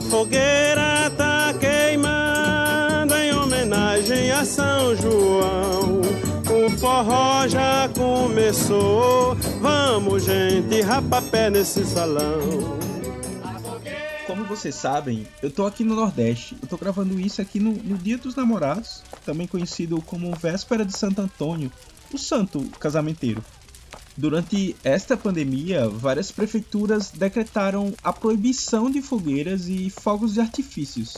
A 0.00 0.02
fogueira 0.02 1.10
tá 1.10 1.52
queimando 1.60 3.14
em 3.14 3.34
homenagem 3.34 4.30
a 4.30 4.46
São 4.46 4.96
João. 4.96 6.00
O 6.48 6.70
forró 6.78 7.46
já 7.46 7.86
começou. 7.90 9.34
Vamos, 9.60 10.24
gente, 10.24 10.80
rapapé 10.80 11.50
nesse 11.50 11.84
salão. 11.84 12.78
Como 14.26 14.46
vocês 14.46 14.74
sabem, 14.74 15.28
eu 15.42 15.50
tô 15.50 15.66
aqui 15.66 15.84
no 15.84 15.94
Nordeste. 15.94 16.56
Eu 16.62 16.66
tô 16.66 16.78
gravando 16.78 17.20
isso 17.20 17.42
aqui 17.42 17.60
no, 17.60 17.72
no 17.72 17.98
Dia 17.98 18.16
dos 18.16 18.34
Namorados, 18.34 19.02
também 19.26 19.46
conhecido 19.46 20.00
como 20.00 20.34
Véspera 20.34 20.82
de 20.82 20.96
Santo 20.96 21.20
Antônio, 21.20 21.70
o 22.10 22.16
santo 22.16 22.64
casamenteiro. 22.80 23.44
Durante 24.16 24.76
esta 24.82 25.16
pandemia, 25.16 25.88
várias 25.88 26.30
prefeituras 26.30 27.10
decretaram 27.10 27.94
a 28.02 28.12
proibição 28.12 28.90
de 28.90 29.00
fogueiras 29.00 29.68
e 29.68 29.88
fogos 29.88 30.34
de 30.34 30.40
artifícios. 30.40 31.16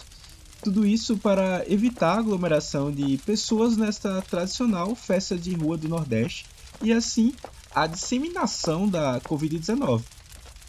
Tudo 0.62 0.86
isso 0.86 1.16
para 1.16 1.64
evitar 1.68 2.14
a 2.14 2.18
aglomeração 2.20 2.92
de 2.92 3.18
pessoas 3.18 3.76
nesta 3.76 4.22
tradicional 4.22 4.94
festa 4.94 5.36
de 5.36 5.52
rua 5.54 5.76
do 5.76 5.88
Nordeste 5.88 6.46
e 6.80 6.92
assim 6.92 7.34
a 7.74 7.86
disseminação 7.86 8.88
da 8.88 9.20
Covid-19. 9.22 10.02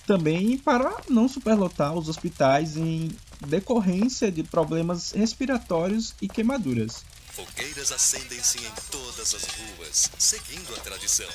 Também 0.07 0.57
para 0.57 1.01
não 1.07 1.27
superlotar 1.27 1.93
os 1.93 2.09
hospitais 2.09 2.75
em 2.75 3.11
decorrência 3.45 4.31
de 4.31 4.43
problemas 4.43 5.11
respiratórios 5.11 6.15
e 6.21 6.27
queimaduras. 6.27 7.05
Fogueiras 7.31 7.91
acendem-se 7.91 8.59
em 8.59 8.71
todas 8.91 9.33
as 9.33 9.43
ruas, 9.43 10.11
seguindo 10.17 10.73
a 10.75 10.79
tradição. 10.79 11.29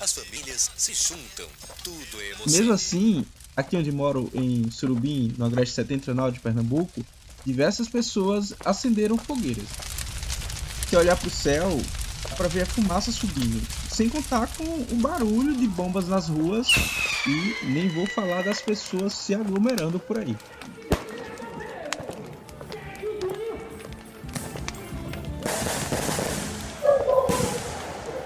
As 0.00 0.12
famílias 0.12 0.70
se 0.76 0.94
juntam, 0.94 1.46
tudo 1.82 2.20
é 2.20 2.30
emoção. 2.30 2.52
Mesmo 2.52 2.72
assim, 2.72 3.26
aqui 3.56 3.76
onde 3.76 3.90
moro, 3.90 4.30
em 4.34 4.70
Surubim, 4.70 5.34
no 5.36 5.46
agreste 5.46 5.74
setentrional 5.74 6.30
de 6.30 6.38
Pernambuco, 6.40 7.04
diversas 7.44 7.88
pessoas 7.88 8.54
acenderam 8.64 9.16
fogueiras. 9.16 9.66
Se 10.88 10.96
olhar 10.96 11.16
para 11.16 11.28
o 11.28 11.30
céu, 11.30 11.80
dá 12.28 12.36
para 12.36 12.48
ver 12.48 12.62
a 12.62 12.66
fumaça 12.66 13.10
subindo, 13.10 13.60
sem 13.90 14.08
contar 14.08 14.46
com 14.56 14.64
o 14.64 14.96
barulho 14.96 15.56
de 15.56 15.66
bombas 15.66 16.06
nas 16.06 16.28
ruas 16.28 16.68
e 17.26 17.66
nem 17.66 17.88
vou 17.88 18.06
falar 18.06 18.42
das 18.42 18.60
pessoas 18.60 19.12
se 19.12 19.34
aglomerando 19.34 19.98
por 19.98 20.18
aí. 20.18 20.36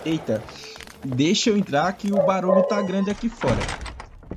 Eita, 0.04 0.42
deixa 1.04 1.50
eu 1.50 1.56
entrar 1.56 1.92
que 1.92 2.12
o 2.12 2.24
barulho 2.24 2.62
tá 2.62 2.80
grande 2.82 3.10
aqui 3.10 3.28
fora. 3.28 3.60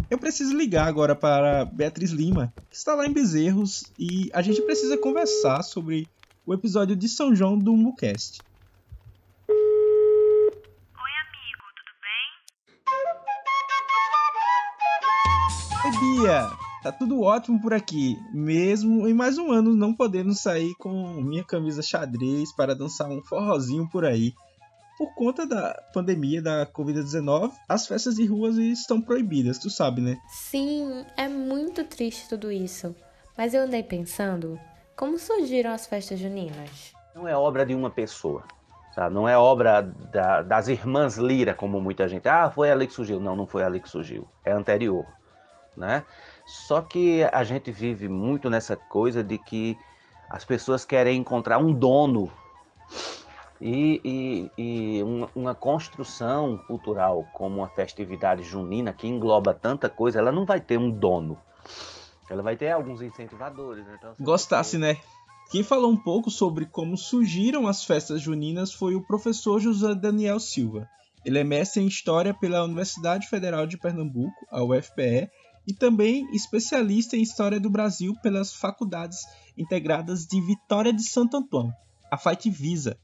Eu 0.09 0.17
preciso 0.17 0.55
ligar 0.55 0.87
agora 0.87 1.15
para 1.15 1.65
Beatriz 1.65 2.11
Lima, 2.11 2.53
que 2.69 2.75
está 2.75 2.95
lá 2.95 3.05
em 3.05 3.13
Bezerros, 3.13 3.85
e 3.97 4.29
a 4.33 4.41
gente 4.41 4.61
precisa 4.61 4.97
conversar 4.97 5.63
sobre 5.63 6.07
o 6.45 6.53
episódio 6.53 6.95
de 6.95 7.07
São 7.07 7.35
João 7.35 7.57
do 7.57 7.75
MuCast. 7.75 8.39
Oi, 9.49 9.55
amigo, 11.23 11.63
tudo 11.77 11.91
bem? 12.01 12.29
Oi, 15.85 16.21
Bia! 16.21 16.63
Tá 16.83 16.91
tudo 16.91 17.21
ótimo 17.21 17.61
por 17.61 17.73
aqui, 17.73 18.17
mesmo 18.33 19.07
em 19.07 19.13
mais 19.13 19.37
um 19.37 19.53
ano 19.53 19.73
não 19.73 19.93
podendo 19.93 20.33
sair 20.33 20.75
com 20.75 21.13
minha 21.21 21.43
camisa 21.43 21.81
xadrez 21.81 22.53
para 22.53 22.75
dançar 22.75 23.09
um 23.09 23.21
forrozinho 23.23 23.87
por 23.89 24.03
aí. 24.03 24.33
Por 24.97 25.13
conta 25.15 25.45
da 25.45 25.73
pandemia 25.93 26.41
da 26.41 26.65
Covid-19, 26.67 27.51
as 27.67 27.87
festas 27.87 28.15
de 28.15 28.25
ruas 28.25 28.57
estão 28.57 29.01
proibidas, 29.01 29.57
tu 29.57 29.69
sabe, 29.69 30.01
né? 30.01 30.17
Sim, 30.27 31.05
é 31.17 31.27
muito 31.27 31.83
triste 31.83 32.29
tudo 32.29 32.51
isso. 32.51 32.95
Mas 33.35 33.53
eu 33.55 33.63
andei 33.63 33.81
pensando, 33.81 34.59
como 34.95 35.17
surgiram 35.17 35.71
as 35.71 35.87
festas 35.87 36.19
juninas? 36.19 36.93
Não 37.15 37.27
é 37.27 37.35
obra 37.35 37.65
de 37.65 37.73
uma 37.73 37.89
pessoa, 37.89 38.43
sabe? 38.93 39.13
Não 39.15 39.27
é 39.27 39.35
obra 39.35 39.81
da- 39.81 40.43
das 40.43 40.67
irmãs 40.67 41.17
Lira, 41.17 41.55
como 41.55 41.81
muita 41.81 42.07
gente. 42.07 42.27
Ah, 42.29 42.51
foi 42.51 42.71
ali 42.71 42.85
que 42.85 42.93
surgiu. 42.93 43.19
Não, 43.19 43.35
não 43.35 43.47
foi 43.47 43.63
ali 43.63 43.79
que 43.79 43.89
surgiu. 43.89 44.27
É 44.45 44.51
anterior, 44.51 45.07
né? 45.75 46.05
Só 46.45 46.81
que 46.81 47.23
a 47.23 47.43
gente 47.43 47.71
vive 47.71 48.07
muito 48.07 48.47
nessa 48.49 48.75
coisa 48.75 49.23
de 49.23 49.39
que 49.39 49.79
as 50.29 50.45
pessoas 50.45 50.85
querem 50.85 51.17
encontrar 51.19 51.57
um 51.57 51.73
dono 51.73 52.31
e, 53.61 54.01
e- 54.03 54.97
e 54.97 55.03
uma, 55.03 55.29
uma 55.35 55.55
construção 55.55 56.57
cultural 56.67 57.25
como 57.33 57.57
uma 57.57 57.69
festividade 57.69 58.43
junina 58.43 58.93
que 58.93 59.07
engloba 59.07 59.53
tanta 59.53 59.89
coisa, 59.89 60.19
ela 60.19 60.31
não 60.31 60.45
vai 60.45 60.59
ter 60.59 60.77
um 60.77 60.89
dono. 60.91 61.37
Ela 62.29 62.41
vai 62.41 62.55
ter 62.55 62.71
alguns 62.71 63.01
incentivadores. 63.01 63.85
né? 63.85 63.95
Então, 63.97 64.11
assim, 64.11 64.23
Gostasse, 64.23 64.77
né? 64.77 64.97
Quem 65.51 65.61
falou 65.63 65.91
um 65.91 65.97
pouco 65.97 66.31
sobre 66.31 66.65
como 66.65 66.97
surgiram 66.97 67.67
as 67.67 67.83
festas 67.83 68.21
juninas 68.21 68.73
foi 68.73 68.95
o 68.95 69.05
professor 69.05 69.59
José 69.59 69.93
Daniel 69.93 70.39
Silva. 70.39 70.89
Ele 71.25 71.37
é 71.39 71.43
mestre 71.43 71.81
em 71.81 71.87
História 71.87 72.33
pela 72.33 72.63
Universidade 72.63 73.27
Federal 73.27 73.65
de 73.67 73.77
Pernambuco, 73.77 74.45
a 74.51 74.63
UFPE, 74.63 75.29
e 75.67 75.73
também 75.73 76.27
especialista 76.33 77.15
em 77.15 77.21
História 77.21 77.59
do 77.59 77.69
Brasil 77.69 78.13
pelas 78.21 78.53
Faculdades 78.53 79.19
Integradas 79.57 80.25
de 80.25 80.41
Vitória 80.41 80.91
de 80.91 81.03
Santo 81.03 81.37
Antão, 81.37 81.71
a 82.11 82.17
FAIT-Visa. 82.17 82.97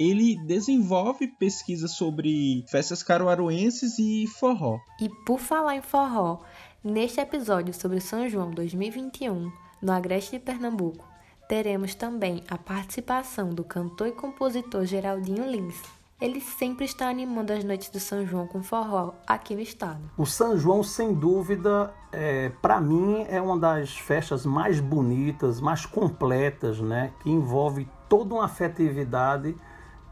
Ele 0.00 0.34
desenvolve 0.46 1.28
pesquisas 1.28 1.90
sobre 1.90 2.64
festas 2.68 3.02
caruaruenses 3.02 3.98
e 3.98 4.26
forró. 4.26 4.78
E 4.98 5.10
por 5.26 5.38
falar 5.38 5.76
em 5.76 5.82
forró, 5.82 6.38
neste 6.82 7.20
episódio 7.20 7.74
sobre 7.74 8.00
São 8.00 8.26
João 8.26 8.50
2021, 8.50 9.52
no 9.82 9.92
Agreste 9.92 10.38
de 10.38 10.42
Pernambuco, 10.42 11.06
teremos 11.46 11.94
também 11.94 12.42
a 12.48 12.56
participação 12.56 13.50
do 13.50 13.62
cantor 13.62 14.08
e 14.08 14.12
compositor 14.12 14.86
Geraldinho 14.86 15.44
Lins. 15.50 15.76
Ele 16.18 16.40
sempre 16.40 16.86
está 16.86 17.10
animando 17.10 17.52
as 17.52 17.62
noites 17.62 17.90
do 17.90 18.00
São 18.00 18.26
João 18.26 18.46
com 18.46 18.62
forró 18.62 19.12
aqui 19.26 19.54
no 19.54 19.60
estado. 19.60 20.00
O 20.16 20.24
São 20.24 20.56
João, 20.56 20.82
sem 20.82 21.12
dúvida, 21.12 21.92
é, 22.10 22.48
para 22.62 22.80
mim 22.80 23.26
é 23.28 23.40
uma 23.40 23.58
das 23.58 23.98
festas 23.98 24.46
mais 24.46 24.80
bonitas, 24.80 25.60
mais 25.60 25.84
completas, 25.84 26.80
né? 26.80 27.12
Que 27.22 27.28
envolve 27.28 27.86
toda 28.08 28.34
uma 28.34 28.46
afetividade 28.46 29.54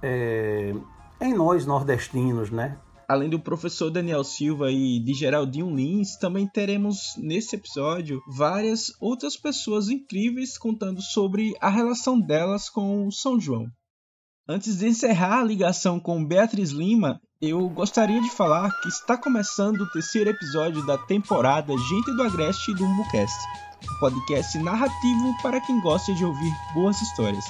é, 0.02 0.74
em 1.20 1.34
nós 1.34 1.66
nordestinos, 1.66 2.50
né? 2.50 2.78
Além 3.08 3.30
do 3.30 3.40
professor 3.40 3.90
Daniel 3.90 4.22
Silva 4.22 4.70
e 4.70 5.00
de 5.00 5.14
Geraldinho 5.14 5.74
Lins, 5.74 6.16
também 6.16 6.46
teremos 6.46 7.14
nesse 7.16 7.56
episódio 7.56 8.20
várias 8.28 8.92
outras 9.00 9.34
pessoas 9.34 9.88
incríveis 9.88 10.58
contando 10.58 11.00
sobre 11.00 11.54
a 11.58 11.70
relação 11.70 12.20
delas 12.20 12.68
com 12.68 13.06
o 13.06 13.12
São 13.12 13.40
João. 13.40 13.66
Antes 14.46 14.78
de 14.78 14.88
encerrar 14.88 15.40
a 15.40 15.44
ligação 15.44 15.98
com 15.98 16.24
Beatriz 16.24 16.70
Lima, 16.70 17.18
eu 17.40 17.68
gostaria 17.70 18.20
de 18.20 18.30
falar 18.30 18.70
que 18.80 18.88
está 18.88 19.16
começando 19.16 19.80
o 19.80 19.90
terceiro 19.90 20.28
episódio 20.28 20.84
da 20.84 20.98
temporada 20.98 21.72
Gente 21.76 22.14
do 22.14 22.22
Agreste 22.22 22.74
do 22.74 22.84
Umbucast, 22.84 23.38
um 23.84 24.00
podcast 24.00 24.58
narrativo 24.58 25.34
para 25.40 25.60
quem 25.60 25.80
gosta 25.80 26.12
de 26.14 26.24
ouvir 26.24 26.52
boas 26.74 27.00
histórias. 27.00 27.44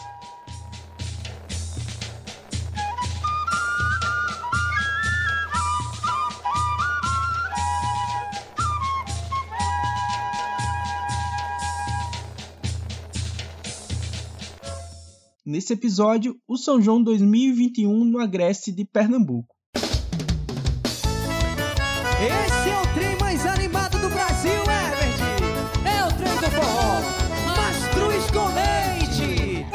Nesse 15.58 15.72
episódio, 15.72 16.40
o 16.46 16.56
São 16.56 16.80
João 16.80 17.02
2021 17.02 18.04
no 18.04 18.20
Agreste 18.20 18.70
de 18.70 18.84
Pernambuco. 18.84 19.52
Esse 19.74 19.90
é 22.70 22.80
o 22.80 22.94
trem 22.94 23.18
mais 23.18 23.44
animado 23.44 23.98
do 24.00 24.08
Brasil, 24.08 24.52
Herbert! 24.52 25.18
É 25.84 26.04
o 26.04 26.16
trem 26.16 26.32
do 26.36 26.48
forró! 26.52 27.00
Mastruz 27.56 28.30
com 28.30 28.46
leite! 28.54 29.66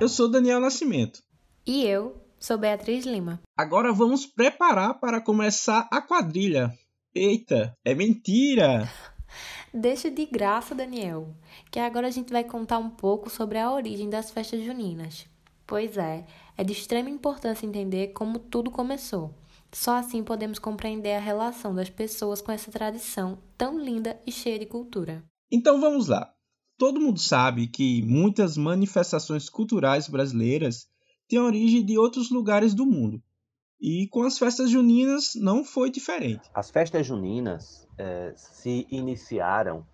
Eu 0.00 0.08
sou 0.08 0.30
Daniel 0.30 0.60
Nascimento. 0.60 1.20
E 1.66 1.84
eu 1.84 2.14
sou 2.38 2.56
Beatriz 2.56 3.04
Lima. 3.04 3.40
Agora 3.56 3.92
vamos 3.92 4.24
preparar 4.24 5.00
para 5.00 5.20
começar 5.20 5.88
a 5.90 6.00
quadrilha. 6.00 6.72
Eita, 7.12 7.76
é 7.84 7.92
mentira! 7.92 8.88
Deixa 9.72 10.10
de 10.10 10.24
graça, 10.24 10.74
Daniel, 10.74 11.34
que 11.70 11.78
agora 11.78 12.06
a 12.06 12.10
gente 12.10 12.32
vai 12.32 12.42
contar 12.42 12.78
um 12.78 12.88
pouco 12.88 13.28
sobre 13.28 13.58
a 13.58 13.70
origem 13.70 14.08
das 14.08 14.30
festas 14.30 14.64
juninas. 14.64 15.26
Pois 15.66 15.98
é, 15.98 16.24
é 16.56 16.64
de 16.64 16.72
extrema 16.72 17.10
importância 17.10 17.66
entender 17.66 18.08
como 18.08 18.38
tudo 18.38 18.70
começou. 18.70 19.34
Só 19.70 19.96
assim 19.96 20.24
podemos 20.24 20.58
compreender 20.58 21.14
a 21.14 21.20
relação 21.20 21.74
das 21.74 21.90
pessoas 21.90 22.40
com 22.40 22.50
essa 22.50 22.70
tradição 22.70 23.38
tão 23.56 23.78
linda 23.78 24.18
e 24.26 24.32
cheia 24.32 24.58
de 24.58 24.64
cultura. 24.64 25.22
Então 25.52 25.78
vamos 25.80 26.08
lá. 26.08 26.32
Todo 26.78 27.00
mundo 27.00 27.18
sabe 27.18 27.66
que 27.66 28.02
muitas 28.02 28.56
manifestações 28.56 29.50
culturais 29.50 30.08
brasileiras 30.08 30.86
têm 31.28 31.38
origem 31.38 31.84
de 31.84 31.98
outros 31.98 32.30
lugares 32.30 32.72
do 32.72 32.86
mundo. 32.86 33.22
E 33.80 34.08
com 34.08 34.24
as 34.24 34.36
festas 34.36 34.70
juninas 34.70 35.34
não 35.36 35.64
foi 35.64 35.88
diferente. 35.90 36.50
As 36.52 36.68
festas 36.68 37.06
juninas 37.06 37.86
eh, 37.96 38.32
se 38.36 38.88
iniciaram 38.90 39.86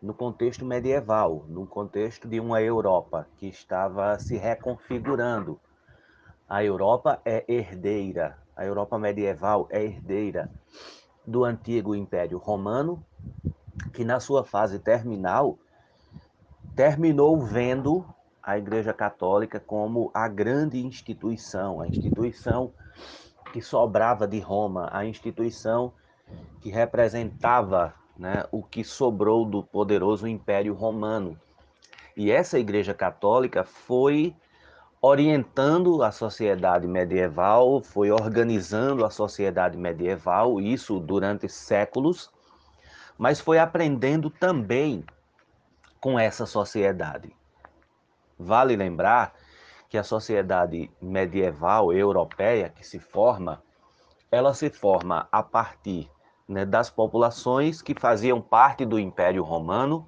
no 0.00 0.14
contexto 0.14 0.64
medieval, 0.64 1.44
no 1.48 1.66
contexto 1.66 2.26
de 2.26 2.40
uma 2.40 2.62
Europa 2.62 3.28
que 3.36 3.46
estava 3.46 4.18
se 4.18 4.36
reconfigurando. 4.36 5.60
A 6.48 6.64
Europa 6.64 7.20
é 7.26 7.44
herdeira, 7.46 8.38
a 8.56 8.64
Europa 8.64 8.98
medieval 8.98 9.66
é 9.70 9.84
herdeira 9.84 10.50
do 11.26 11.44
antigo 11.44 11.94
Império 11.94 12.38
Romano, 12.38 13.04
que 13.92 14.04
na 14.04 14.18
sua 14.18 14.44
fase 14.44 14.78
terminal 14.78 15.58
terminou 16.74 17.38
vendo 17.40 18.06
a 18.42 18.56
Igreja 18.56 18.94
Católica 18.94 19.58
como 19.58 20.10
a 20.14 20.28
grande 20.28 20.78
instituição, 20.78 21.80
a 21.80 21.88
instituição 21.88 22.72
que 23.56 23.62
sobrava 23.62 24.28
de 24.28 24.38
Roma, 24.38 24.90
a 24.92 25.06
instituição 25.06 25.90
que 26.60 26.68
representava 26.68 27.94
né, 28.14 28.44
o 28.52 28.62
que 28.62 28.84
sobrou 28.84 29.46
do 29.46 29.62
poderoso 29.62 30.28
Império 30.28 30.74
Romano. 30.74 31.40
E 32.14 32.30
essa 32.30 32.58
Igreja 32.58 32.92
Católica 32.92 33.64
foi 33.64 34.36
orientando 35.00 36.02
a 36.02 36.12
sociedade 36.12 36.86
medieval, 36.86 37.80
foi 37.80 38.10
organizando 38.10 39.06
a 39.06 39.10
sociedade 39.10 39.78
medieval, 39.78 40.60
isso 40.60 41.00
durante 41.00 41.48
séculos, 41.48 42.30
mas 43.16 43.40
foi 43.40 43.58
aprendendo 43.58 44.28
também 44.28 45.02
com 45.98 46.18
essa 46.18 46.44
sociedade. 46.44 47.34
Vale 48.38 48.76
lembrar 48.76 49.34
que 49.88 49.98
a 49.98 50.02
sociedade 50.02 50.90
medieval 51.00 51.92
europeia 51.92 52.68
que 52.68 52.86
se 52.86 52.98
forma, 52.98 53.62
ela 54.30 54.52
se 54.54 54.70
forma 54.70 55.28
a 55.30 55.42
partir 55.42 56.10
né, 56.48 56.64
das 56.64 56.90
populações 56.90 57.80
que 57.82 57.94
faziam 57.94 58.40
parte 58.40 58.84
do 58.84 58.98
Império 58.98 59.42
Romano, 59.42 60.06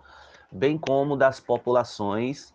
bem 0.51 0.79
como 0.79 1.17
das 1.17 1.41
populações 1.41 2.53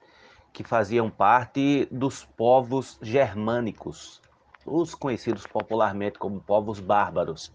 que 0.51 0.63
faziam 0.63 1.09
parte 1.09 1.87
dos 1.91 2.23
povos 2.23 2.99
germânicos, 3.01 4.21
os 4.65 4.93
conhecidos 4.93 5.45
popularmente 5.45 6.19
como 6.19 6.39
povos 6.39 6.79
bárbaros. 6.79 7.51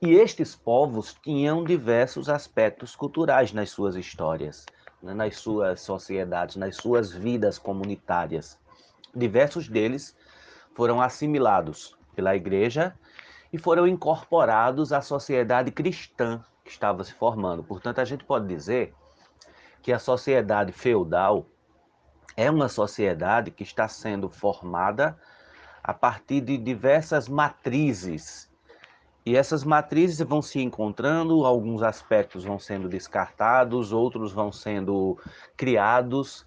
E 0.00 0.12
estes 0.12 0.54
povos 0.54 1.14
tinham 1.22 1.64
diversos 1.64 2.28
aspectos 2.28 2.94
culturais 2.94 3.52
nas 3.52 3.70
suas 3.70 3.96
histórias, 3.96 4.66
né, 5.02 5.14
nas 5.14 5.36
suas 5.36 5.80
sociedades, 5.80 6.56
nas 6.56 6.76
suas 6.76 7.12
vidas 7.12 7.58
comunitárias. 7.58 8.58
Diversos 9.14 9.68
deles 9.68 10.16
foram 10.74 11.00
assimilados 11.00 11.96
pela 12.14 12.34
igreja 12.34 12.94
e 13.52 13.58
foram 13.58 13.86
incorporados 13.86 14.92
à 14.92 15.00
sociedade 15.00 15.70
cristã 15.70 16.44
que 16.64 16.70
estava 16.70 17.04
se 17.04 17.12
formando. 17.12 17.62
Portanto, 17.62 18.00
a 18.00 18.04
gente 18.04 18.24
pode 18.24 18.46
dizer 18.48 18.94
que 19.82 19.92
a 19.92 19.98
sociedade 19.98 20.72
feudal 20.72 21.46
é 22.36 22.50
uma 22.50 22.68
sociedade 22.68 23.50
que 23.50 23.62
está 23.62 23.86
sendo 23.86 24.28
formada 24.28 25.16
a 25.82 25.92
partir 25.92 26.40
de 26.40 26.56
diversas 26.56 27.28
matrizes. 27.28 28.50
E 29.26 29.36
essas 29.36 29.62
matrizes 29.62 30.18
vão 30.26 30.42
se 30.42 30.60
encontrando, 30.60 31.44
alguns 31.44 31.82
aspectos 31.82 32.44
vão 32.44 32.58
sendo 32.58 32.88
descartados, 32.88 33.92
outros 33.92 34.32
vão 34.32 34.50
sendo 34.50 35.18
criados. 35.56 36.46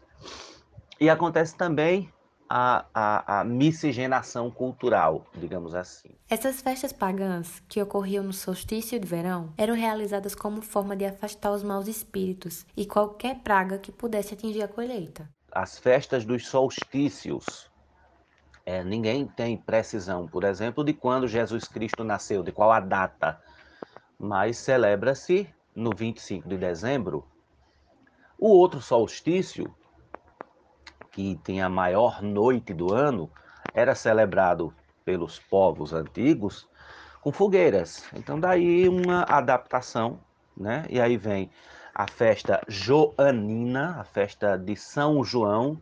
E 1.00 1.10
acontece 1.10 1.56
também 1.56 2.12
a, 2.50 2.86
a, 2.94 3.40
a, 3.40 3.44
miscigenação 3.44 4.50
cultural, 4.50 5.26
digamos 5.36 5.76
assim. 5.76 6.10
Essas 6.30 6.62
festas 6.62 6.94
pagãs, 6.94 7.62
que 7.68 7.82
ocorriam 7.82 8.24
no 8.24 8.34
solstício 8.34 9.00
de 9.00 9.08
verão, 9.08 9.54
eram 9.58 9.76
realizadas 9.76 10.34
como 10.34 10.62
forma 10.62 10.96
de 10.96 11.06
afastar 11.06 11.52
os 11.52 11.64
maus 11.64 11.88
espíritos 11.88 12.66
e 12.76 12.86
qualquer 12.86 13.40
praga 13.40 13.78
que 13.78 13.92
pudesse 13.92 14.34
atingir 14.34 14.62
a 14.62 14.68
colheita. 14.68 15.30
As 15.52 15.78
festas 15.78 16.26
dos 16.26 16.48
solstícios. 16.48 17.70
É, 18.66 18.84
ninguém 18.84 19.26
tem 19.26 19.58
precisão, 19.58 20.28
por 20.28 20.44
exemplo, 20.44 20.84
de 20.84 20.94
quando 20.94 21.28
Jesus 21.28 21.66
Cristo 21.66 22.04
nasceu, 22.04 22.44
de 22.44 22.52
qual 22.52 22.72
a 22.72 22.80
data, 22.80 23.42
mas 24.20 24.58
celebra-se 24.58 25.50
no 25.74 25.92
25 25.96 26.50
de 26.50 26.58
dezembro. 26.58 27.26
O 28.38 28.50
outro 28.50 28.82
solstício 28.82 29.74
que 31.18 31.36
tem 31.44 31.64
a 31.64 31.68
maior 31.68 32.22
noite 32.22 32.76
do 32.76 32.94
ano, 32.94 33.28
era 33.74 33.96
celebrado 33.96 34.72
pelos 35.04 35.40
povos 35.40 35.92
antigos 35.92 36.70
com 37.22 37.32
fogueiras. 37.32 38.06
Então 38.14 38.40
daí 38.40 38.88
uma 38.88 39.24
adaptação, 39.24 40.20
né? 40.56 40.86
E 40.88 41.02
aí 41.02 41.18
vem 41.18 41.50
a 41.96 42.08
festa 42.08 42.62
joanina, 42.68 44.00
a 44.00 44.04
festa 44.04 44.56
de 44.60 44.76
São 44.76 45.24
João, 45.24 45.82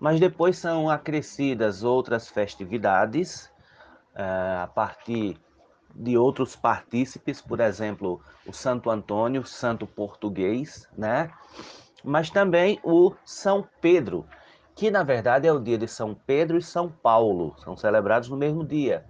mas 0.00 0.18
depois 0.18 0.58
são 0.58 0.90
acrescidas 0.90 1.84
outras 1.84 2.28
festividades 2.28 3.48
uh, 4.16 4.64
a 4.64 4.66
partir 4.66 5.38
de 5.94 6.18
outros 6.18 6.56
partícipes, 6.56 7.40
por 7.40 7.60
exemplo, 7.60 8.20
o 8.44 8.52
Santo 8.52 8.90
Antônio, 8.90 9.46
Santo 9.46 9.86
Português, 9.86 10.88
né? 10.98 11.30
Mas 12.04 12.28
também 12.28 12.78
o 12.82 13.14
São 13.24 13.66
Pedro, 13.80 14.26
que 14.74 14.90
na 14.90 15.02
verdade 15.02 15.48
é 15.48 15.52
o 15.52 15.58
dia 15.58 15.78
de 15.78 15.88
São 15.88 16.14
Pedro 16.14 16.58
e 16.58 16.62
São 16.62 16.90
Paulo, 16.90 17.54
são 17.58 17.76
celebrados 17.76 18.28
no 18.28 18.36
mesmo 18.36 18.64
dia. 18.64 19.06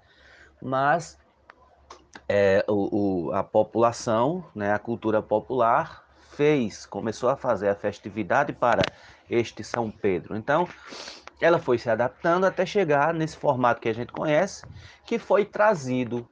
Mas 0.63 1.19
é, 2.29 2.65
o, 2.69 3.27
o, 3.29 3.33
a 3.33 3.43
população, 3.43 4.45
né, 4.55 4.73
a 4.73 4.79
cultura 4.79 5.21
popular, 5.21 6.05
fez, 6.37 6.87
começou 6.87 7.29
a 7.29 7.37
fazer 7.37 7.69
a 7.69 7.75
festividade 7.75 8.53
para 8.53 8.83
este 9.29 9.63
São 9.65 9.91
Pedro. 9.91 10.37
Então, 10.37 10.69
ela 11.41 11.59
foi 11.59 11.79
se 11.79 11.91
adaptando 11.91 12.45
até 12.45 12.65
chegar 12.65 13.13
nesse 13.13 13.37
formato 13.37 13.81
que 13.81 13.89
a 13.89 13.95
gente 13.95 14.13
conhece, 14.13 14.65
que 15.07 15.19
foi 15.19 15.45
trazido 15.45 16.29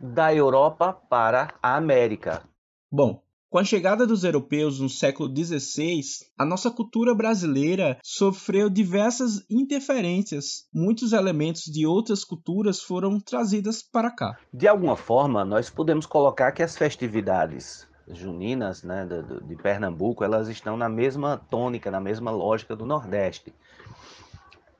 da 0.00 0.34
Europa 0.34 0.92
para 1.08 1.48
a 1.62 1.76
América. 1.76 2.42
Bom, 2.90 3.23
com 3.54 3.58
a 3.58 3.64
chegada 3.64 4.04
dos 4.04 4.24
europeus 4.24 4.80
no 4.80 4.88
século 4.88 5.32
XVI, 5.32 6.00
a 6.36 6.44
nossa 6.44 6.72
cultura 6.72 7.14
brasileira 7.14 7.96
sofreu 8.02 8.68
diversas 8.68 9.46
interferências. 9.48 10.66
Muitos 10.74 11.12
elementos 11.12 11.62
de 11.62 11.86
outras 11.86 12.24
culturas 12.24 12.82
foram 12.82 13.20
trazidas 13.20 13.80
para 13.80 14.10
cá. 14.10 14.36
De 14.52 14.66
alguma 14.66 14.96
forma, 14.96 15.44
nós 15.44 15.70
podemos 15.70 16.04
colocar 16.04 16.50
que 16.50 16.64
as 16.64 16.76
festividades 16.76 17.88
juninas 18.08 18.82
né, 18.82 19.06
de, 19.06 19.46
de 19.46 19.54
Pernambuco 19.54 20.24
elas 20.24 20.48
estão 20.48 20.76
na 20.76 20.88
mesma 20.88 21.36
tônica, 21.36 21.92
na 21.92 22.00
mesma 22.00 22.32
lógica 22.32 22.74
do 22.74 22.84
Nordeste. 22.84 23.54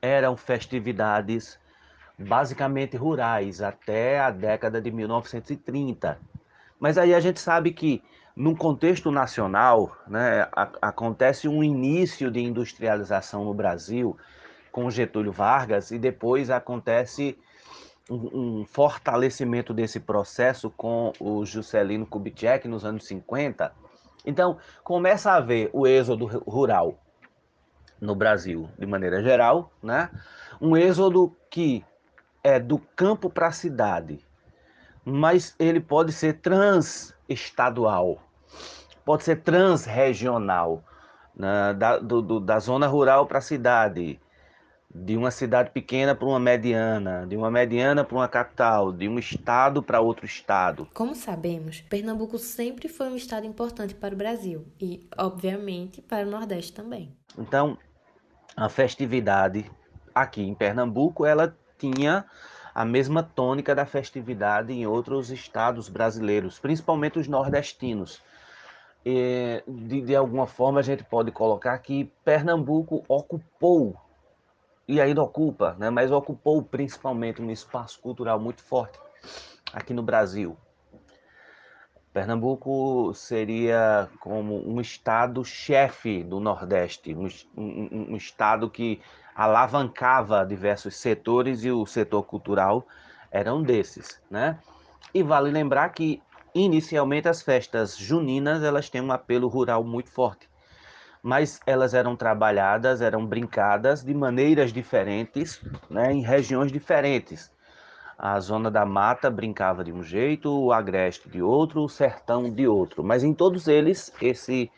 Eram 0.01 0.35
festividades 0.35 1.57
basicamente 2.19 2.97
rurais 2.97 3.61
até 3.61 4.19
a 4.19 4.29
década 4.29 4.81
de 4.81 4.91
1930. 4.91 6.19
Mas 6.77 6.97
aí 6.97 7.15
a 7.15 7.21
gente 7.21 7.39
sabe 7.39 7.71
que 7.71 8.03
num 8.35 8.53
contexto 8.53 9.11
nacional, 9.11 9.95
né, 10.07 10.47
a, 10.51 10.69
acontece 10.81 11.47
um 11.47 11.63
início 11.63 12.29
de 12.29 12.41
industrialização 12.41 13.45
no 13.45 13.53
Brasil 13.53 14.17
com 14.71 14.89
Getúlio 14.89 15.31
Vargas 15.31 15.91
e 15.91 15.97
depois 15.97 16.49
acontece 16.49 17.39
um, 18.09 18.59
um 18.59 18.65
fortalecimento 18.65 19.73
desse 19.73 19.99
processo 19.99 20.69
com 20.69 21.13
o 21.19 21.45
Juscelino 21.45 22.05
Kubitschek 22.05 22.67
nos 22.67 22.83
anos 22.83 23.07
50. 23.07 23.71
Então, 24.25 24.57
começa 24.83 25.31
a 25.31 25.37
haver 25.37 25.69
o 25.71 25.87
êxodo 25.87 26.25
rural 26.25 26.99
no 28.01 28.15
Brasil, 28.15 28.69
de 28.77 28.85
maneira 28.85 29.23
geral, 29.23 29.71
né? 29.81 30.09
Um 30.59 30.75
êxodo 30.75 31.35
que 31.49 31.85
é 32.43 32.59
do 32.59 32.79
campo 32.95 33.29
para 33.29 33.47
a 33.47 33.51
cidade, 33.51 34.19
mas 35.05 35.55
ele 35.57 35.79
pode 35.79 36.11
ser 36.11 36.33
transestadual, 37.27 38.21
pode 39.03 39.23
ser 39.23 39.41
transregional, 39.41 40.83
né? 41.35 41.73
da, 41.73 41.97
do, 41.97 42.21
do, 42.21 42.39
da 42.39 42.59
zona 42.59 42.87
rural 42.87 43.25
para 43.25 43.39
a 43.39 43.41
cidade, 43.41 44.19
de 44.93 45.17
uma 45.17 45.29
cidade 45.29 45.71
pequena 45.71 46.15
para 46.15 46.25
uma 46.27 46.39
mediana, 46.39 47.25
de 47.27 47.35
uma 47.35 47.51
mediana 47.51 48.03
para 48.03 48.15
uma 48.15 48.27
capital, 48.27 48.93
de 48.93 49.09
um 49.09 49.19
estado 49.19 49.83
para 49.83 49.99
outro 49.99 50.25
estado. 50.25 50.87
Como 50.93 51.13
sabemos, 51.13 51.81
Pernambuco 51.81 52.37
sempre 52.37 52.87
foi 52.87 53.09
um 53.09 53.15
estado 53.15 53.45
importante 53.45 53.93
para 53.93 54.13
o 54.13 54.17
Brasil 54.17 54.65
e, 54.79 55.05
obviamente, 55.17 56.01
para 56.01 56.25
o 56.25 56.29
Nordeste 56.29 56.71
também. 56.71 57.13
Então, 57.37 57.77
a 58.55 58.69
festividade 58.69 59.69
aqui 60.13 60.41
em 60.41 60.55
Pernambuco, 60.55 61.25
ela 61.25 61.53
tinha 61.77 62.25
a 62.75 62.83
mesma 62.83 63.23
tônica 63.23 63.73
da 63.73 63.85
festividade 63.85 64.73
em 64.73 64.85
outros 64.85 65.31
estados 65.31 65.87
brasileiros, 65.87 66.59
principalmente 66.59 67.17
os 67.17 67.25
nordestinos. 67.25 68.21
E, 69.05 69.63
de, 69.65 70.01
de 70.01 70.15
alguma 70.15 70.45
forma, 70.45 70.81
a 70.81 70.83
gente 70.83 71.01
pode 71.01 71.31
colocar 71.31 71.77
que 71.77 72.11
Pernambuco 72.25 73.05
ocupou 73.07 73.95
e 74.85 74.99
ainda 74.99 75.23
ocupa, 75.23 75.75
né, 75.79 75.89
mas 75.89 76.11
ocupou 76.11 76.61
principalmente 76.61 77.41
um 77.41 77.49
espaço 77.49 77.99
cultural 78.01 78.37
muito 78.39 78.61
forte 78.61 78.99
aqui 79.71 79.93
no 79.93 80.03
Brasil. 80.03 80.57
Pernambuco 82.11 83.13
seria 83.13 84.09
como 84.19 84.67
um 84.69 84.79
estado-chefe 84.81 86.23
do 86.23 86.39
Nordeste, 86.39 87.13
um, 87.13 87.27
um, 87.57 88.07
um, 88.11 88.15
estado 88.15 88.69
que 88.69 89.01
alavancava 89.35 90.45
diversos 90.45 90.95
setores 90.95 91.65
e 91.65 91.69
o 91.69 91.85
setor 91.85 92.23
cultural 92.23 92.87
era 93.29 93.53
um 93.53 93.61
desses, 93.61 94.21
né? 94.31 94.57
E 95.13 95.21
vale 95.21 95.51
lembrar 95.51 95.89
que 95.89 96.23
inicialmente 96.53 97.27
as 97.27 97.41
festas 97.41 97.97
juninas 97.97 98.63
elas 98.63 98.89
têm 98.89 99.01
um 99.01 99.11
apelo 99.11 99.49
rural 99.49 99.83
muito 99.83 100.09
forte, 100.09 100.47
mas 101.21 101.61
elas 101.65 101.93
eram 101.93 102.15
trabalhadas, 102.15 103.01
eram 103.01 103.25
brincadas 103.25 104.03
de 104.03 104.13
maneiras 104.13 104.71
diferentes, 104.71 105.61
né, 105.89 106.13
em 106.13 106.21
regiões 106.21 106.71
diferentes. 106.71 107.51
A 108.17 108.39
zona 108.39 108.71
da 108.71 108.85
mata 108.85 109.29
brincava 109.29 109.83
de 109.83 109.91
um 109.91 110.01
jeito, 110.01 110.49
o 110.49 110.71
agreste 110.71 111.27
de 111.27 111.41
outro, 111.41 111.83
o 111.83 111.89
sertão 111.89 112.49
de 112.49 112.65
outro. 112.65 113.03
Mas 113.03 113.23
em 113.23 113.33
todos 113.33 113.67
eles, 113.67 114.13
esse, 114.21 114.71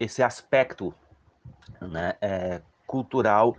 esse 0.00 0.24
aspecto 0.24 0.92
né, 1.80 2.14
é, 2.20 2.60
cultural 2.88 3.54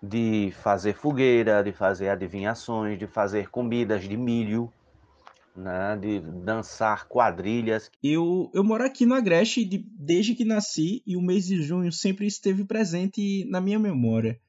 de 0.00 0.52
fazer 0.62 0.94
fogueira, 0.94 1.64
de 1.64 1.72
fazer 1.72 2.10
adivinhações, 2.10 2.98
de 2.98 3.06
fazer 3.06 3.50
comidas 3.50 4.04
de 4.04 4.16
milho, 4.16 4.72
né, 5.56 5.96
de 5.96 6.20
dançar 6.20 7.08
quadrilhas. 7.08 7.90
Eu, 8.02 8.48
eu 8.54 8.62
moro 8.62 8.84
aqui 8.84 9.04
no 9.04 9.14
Agreste 9.14 9.64
de, 9.64 9.84
desde 9.98 10.34
que 10.34 10.44
nasci 10.44 11.02
e 11.04 11.16
o 11.16 11.22
mês 11.22 11.46
de 11.46 11.60
junho 11.62 11.90
sempre 11.90 12.26
esteve 12.26 12.64
presente 12.64 13.44
na 13.50 13.60
minha 13.60 13.78
memória. 13.78 14.40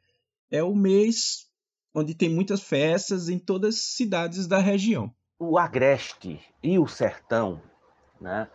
É 0.51 0.61
o 0.61 0.75
mês 0.75 1.47
onde 1.95 2.13
tem 2.13 2.29
muitas 2.29 2.61
festas 2.61 3.29
em 3.29 3.39
todas 3.39 3.75
as 3.75 3.81
cidades 3.81 4.45
da 4.45 4.59
região. 4.59 5.11
O 5.39 5.57
Agreste 5.57 6.39
e 6.61 6.77
o 6.77 6.85
Sertão, 6.85 7.61
né, 8.21 8.47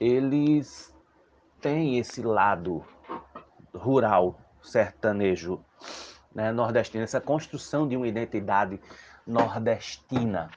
eles 0.00 0.94
têm 1.60 1.98
esse 1.98 2.22
lado 2.22 2.82
rural, 3.74 4.38
sertanejo, 4.62 5.60
né, 6.34 6.52
nordestino, 6.52 7.04
essa 7.04 7.20
construção 7.20 7.86
de 7.86 7.96
uma 7.96 8.08
identidade 8.08 8.80
nordestina. 9.26 10.50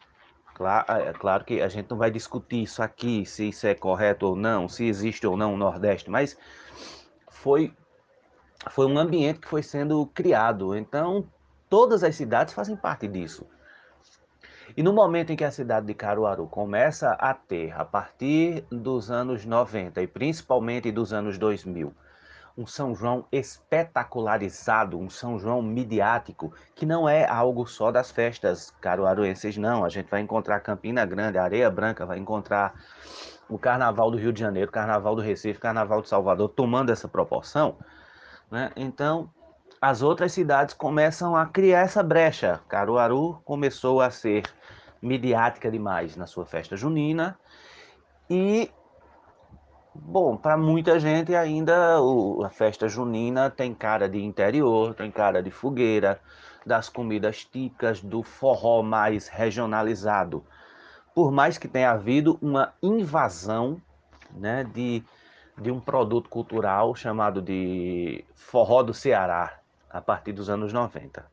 Claro, 0.53 0.85
é 0.89 1.11
claro 1.13 1.43
que 1.43 1.61
a 1.61 1.67
gente 1.67 1.89
não 1.89 1.97
vai 1.97 2.09
discutir 2.09 2.63
isso 2.63 2.81
aqui, 2.81 3.25
se 3.25 3.49
isso 3.49 3.67
é 3.67 3.75
correto 3.75 4.27
ou 4.27 4.35
não, 4.35 4.69
se 4.69 4.85
existe 4.85 5.27
ou 5.27 5.35
não 5.35 5.53
o 5.53 5.57
Nordeste, 5.57 6.09
mas 6.09 6.37
foi, 7.29 7.73
foi 8.69 8.85
um 8.85 8.97
ambiente 8.97 9.41
que 9.41 9.49
foi 9.49 9.61
sendo 9.61 10.05
criado. 10.05 10.73
Então, 10.73 11.27
Todas 11.69 12.03
as 12.03 12.15
cidades 12.15 12.53
fazem 12.53 12.75
parte 12.75 13.07
disso. 13.07 13.45
E 14.77 14.83
no 14.83 14.93
momento 14.93 15.31
em 15.31 15.35
que 15.35 15.43
a 15.43 15.51
cidade 15.51 15.87
de 15.87 15.93
Caruaru 15.93 16.47
começa 16.47 17.11
a 17.11 17.33
ter, 17.33 17.73
a 17.73 17.83
partir 17.83 18.65
dos 18.71 19.09
anos 19.09 19.45
90 19.45 20.01
e 20.01 20.07
principalmente 20.07 20.91
dos 20.91 21.13
anos 21.13 21.37
2000, 21.37 21.93
um 22.57 22.65
São 22.65 22.95
João 22.95 23.25
espetacularizado, 23.31 24.97
um 24.97 25.09
São 25.09 25.37
João 25.37 25.61
midiático, 25.61 26.53
que 26.73 26.85
não 26.85 27.07
é 27.07 27.27
algo 27.27 27.67
só 27.67 27.91
das 27.91 28.11
festas 28.11 28.73
caruaruenses, 28.79 29.57
não. 29.57 29.83
A 29.83 29.89
gente 29.89 30.09
vai 30.09 30.21
encontrar 30.21 30.61
Campina 30.61 31.05
Grande, 31.05 31.37
Areia 31.37 31.69
Branca, 31.69 32.05
vai 32.05 32.17
encontrar 32.17 32.73
o 33.49 33.57
Carnaval 33.57 34.09
do 34.09 34.17
Rio 34.17 34.31
de 34.31 34.39
Janeiro, 34.39 34.71
Carnaval 34.71 35.15
do 35.15 35.21
Recife, 35.21 35.59
Carnaval 35.59 36.01
de 36.01 36.07
Salvador, 36.07 36.49
tomando 36.49 36.91
essa 36.91 37.07
proporção. 37.07 37.77
Né? 38.49 38.71
Então, 38.75 39.29
as 39.81 40.01
outras 40.01 40.31
cidades 40.31 40.73
começam 40.73 41.35
a 41.35 41.45
criar 41.45 41.81
essa 41.81 42.01
brecha. 42.01 42.61
Caruaru 42.69 43.41
começou 43.43 44.01
a 44.01 44.09
ser 44.09 44.43
midiática 45.01 45.69
demais 45.69 46.15
na 46.15 46.25
sua 46.25 46.45
festa 46.45 46.75
junina 46.75 47.37
e 48.29 48.71
bom, 49.95 50.35
para 50.37 50.57
muita 50.57 50.99
gente 50.99 51.33
ainda 51.33 52.01
o, 52.01 52.43
a 52.43 52.49
festa 52.49 52.87
junina 52.87 53.49
tem 53.49 53.73
cara 53.73 54.09
de 54.09 54.23
interior, 54.23 54.93
tem 54.93 55.09
cara 55.09 55.41
de 55.41 55.51
fogueira, 55.51 56.19
das 56.65 56.89
comidas 56.89 57.45
típicas 57.45 58.01
do 58.01 58.23
forró 58.23 58.81
mais 58.81 59.27
regionalizado. 59.27 60.43
Por 61.13 61.31
mais 61.31 61.57
que 61.57 61.67
tenha 61.67 61.91
havido 61.91 62.37
uma 62.41 62.73
invasão, 62.81 63.81
né, 64.33 64.63
de 64.63 65.03
de 65.57 65.71
um 65.71 65.79
produto 65.79 66.29
cultural 66.29 66.95
chamado 66.95 67.41
de 67.41 68.23
forró 68.35 68.83
do 68.83 68.93
Ceará, 68.93 69.59
a 69.89 70.01
partir 70.01 70.33
dos 70.33 70.49
anos 70.49 70.73
90. 70.73 71.25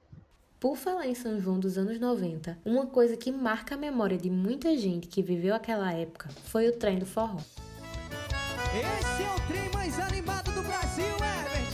Por 0.60 0.76
falar 0.76 1.08
em 1.08 1.14
São 1.14 1.40
João 1.40 1.58
dos 1.58 1.76
anos 1.76 1.98
90, 1.98 2.58
uma 2.64 2.86
coisa 2.86 3.16
que 3.16 3.32
marca 3.32 3.74
a 3.74 3.78
memória 3.78 4.16
de 4.16 4.30
muita 4.30 4.76
gente 4.76 5.08
que 5.08 5.20
viveu 5.20 5.54
aquela 5.54 5.92
época 5.92 6.28
foi 6.44 6.68
o 6.68 6.78
trem 6.78 6.98
do 6.98 7.06
forró. 7.06 7.38
Esse 8.74 9.22
é 9.22 9.34
o 9.34 9.40
trem 9.48 9.70
mais 9.74 10.00
animado 10.00 10.50
do 10.50 10.62
Brasil, 10.62 11.04
Herbert! 11.04 11.72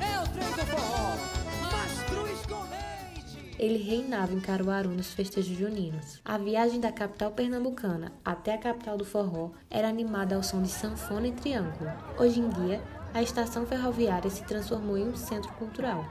É 0.00 0.20
o 0.20 0.28
trem 0.32 0.50
do 0.50 0.66
forró! 0.66 1.16
Mastruz 1.62 2.46
com 2.46 2.60
leite! 2.70 3.54
Ele 3.56 3.78
reinava 3.78 4.34
em 4.34 4.40
Caruaru 4.40 4.88
nos 4.88 5.12
festejos 5.12 5.56
juninos. 5.56 6.20
A 6.24 6.36
viagem 6.36 6.80
da 6.80 6.90
capital 6.90 7.30
pernambucana 7.30 8.12
até 8.24 8.52
a 8.52 8.58
capital 8.58 8.98
do 8.98 9.04
forró 9.04 9.52
era 9.70 9.88
animada 9.88 10.34
ao 10.34 10.42
som 10.42 10.60
de 10.60 10.70
sanfona 10.70 11.28
e 11.28 11.32
triângulo. 11.32 11.88
Hoje 12.18 12.40
em 12.40 12.48
dia, 12.48 12.82
a 13.14 13.22
estação 13.22 13.64
ferroviária 13.64 14.28
se 14.28 14.42
transformou 14.42 14.98
em 14.98 15.10
um 15.10 15.14
centro 15.14 15.52
cultural. 15.52 16.04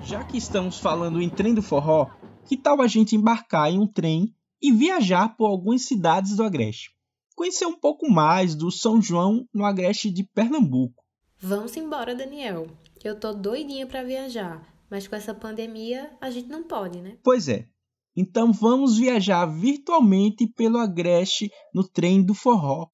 Já 0.00 0.24
que 0.24 0.38
estamos 0.38 0.78
falando 0.78 1.20
em 1.20 1.28
trem 1.28 1.52
do 1.52 1.60
forró, 1.60 2.08
que 2.46 2.56
tal 2.56 2.80
a 2.80 2.86
gente 2.86 3.14
embarcar 3.14 3.70
em 3.70 3.78
um 3.78 3.86
trem 3.86 4.34
e 4.60 4.72
viajar 4.72 5.36
por 5.36 5.46
algumas 5.46 5.82
cidades 5.82 6.36
do 6.36 6.42
Agreste? 6.42 6.90
Conhecer 7.34 7.66
um 7.66 7.78
pouco 7.78 8.10
mais 8.10 8.54
do 8.54 8.70
São 8.70 9.00
João 9.00 9.46
no 9.52 9.64
Agreste 9.64 10.10
de 10.10 10.24
Pernambuco. 10.24 11.04
Vamos 11.38 11.76
embora, 11.76 12.14
Daniel. 12.14 12.66
Eu 13.04 13.18
tô 13.20 13.32
doidinha 13.32 13.86
para 13.86 14.02
viajar, 14.02 14.66
mas 14.90 15.06
com 15.06 15.14
essa 15.14 15.34
pandemia 15.34 16.10
a 16.20 16.30
gente 16.30 16.48
não 16.48 16.62
pode, 16.62 17.00
né? 17.00 17.18
Pois 17.22 17.48
é. 17.48 17.68
Então 18.16 18.52
vamos 18.52 18.96
viajar 18.96 19.44
virtualmente 19.44 20.46
pelo 20.46 20.78
Agreste 20.78 21.50
no 21.74 21.86
trem 21.86 22.24
do 22.24 22.32
forró. 22.32 22.88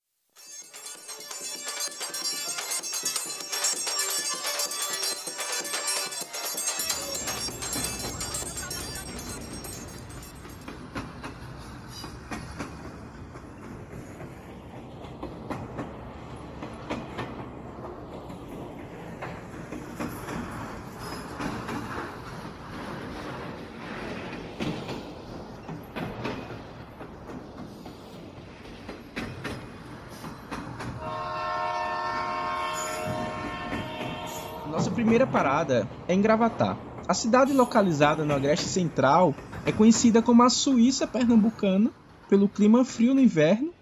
Nossa 34.83 34.97
primeira 34.97 35.25
parada 35.25 35.89
é 36.09 36.13
em 36.13 36.21
Gravatar. 36.21 36.77
A 37.07 37.15
cidade 37.15 37.53
localizada 37.53 38.25
no 38.25 38.35
Agreste 38.35 38.69
Central 38.69 39.33
é 39.65 39.71
conhecida 39.71 40.21
como 40.21 40.43
a 40.43 40.51
Suíça 40.51 41.07
pernambucana 41.07 41.89
pelo 42.29 42.49
clima 42.49 42.85
frio 42.85 43.15
no 43.15 43.21
inverno, 43.21 43.73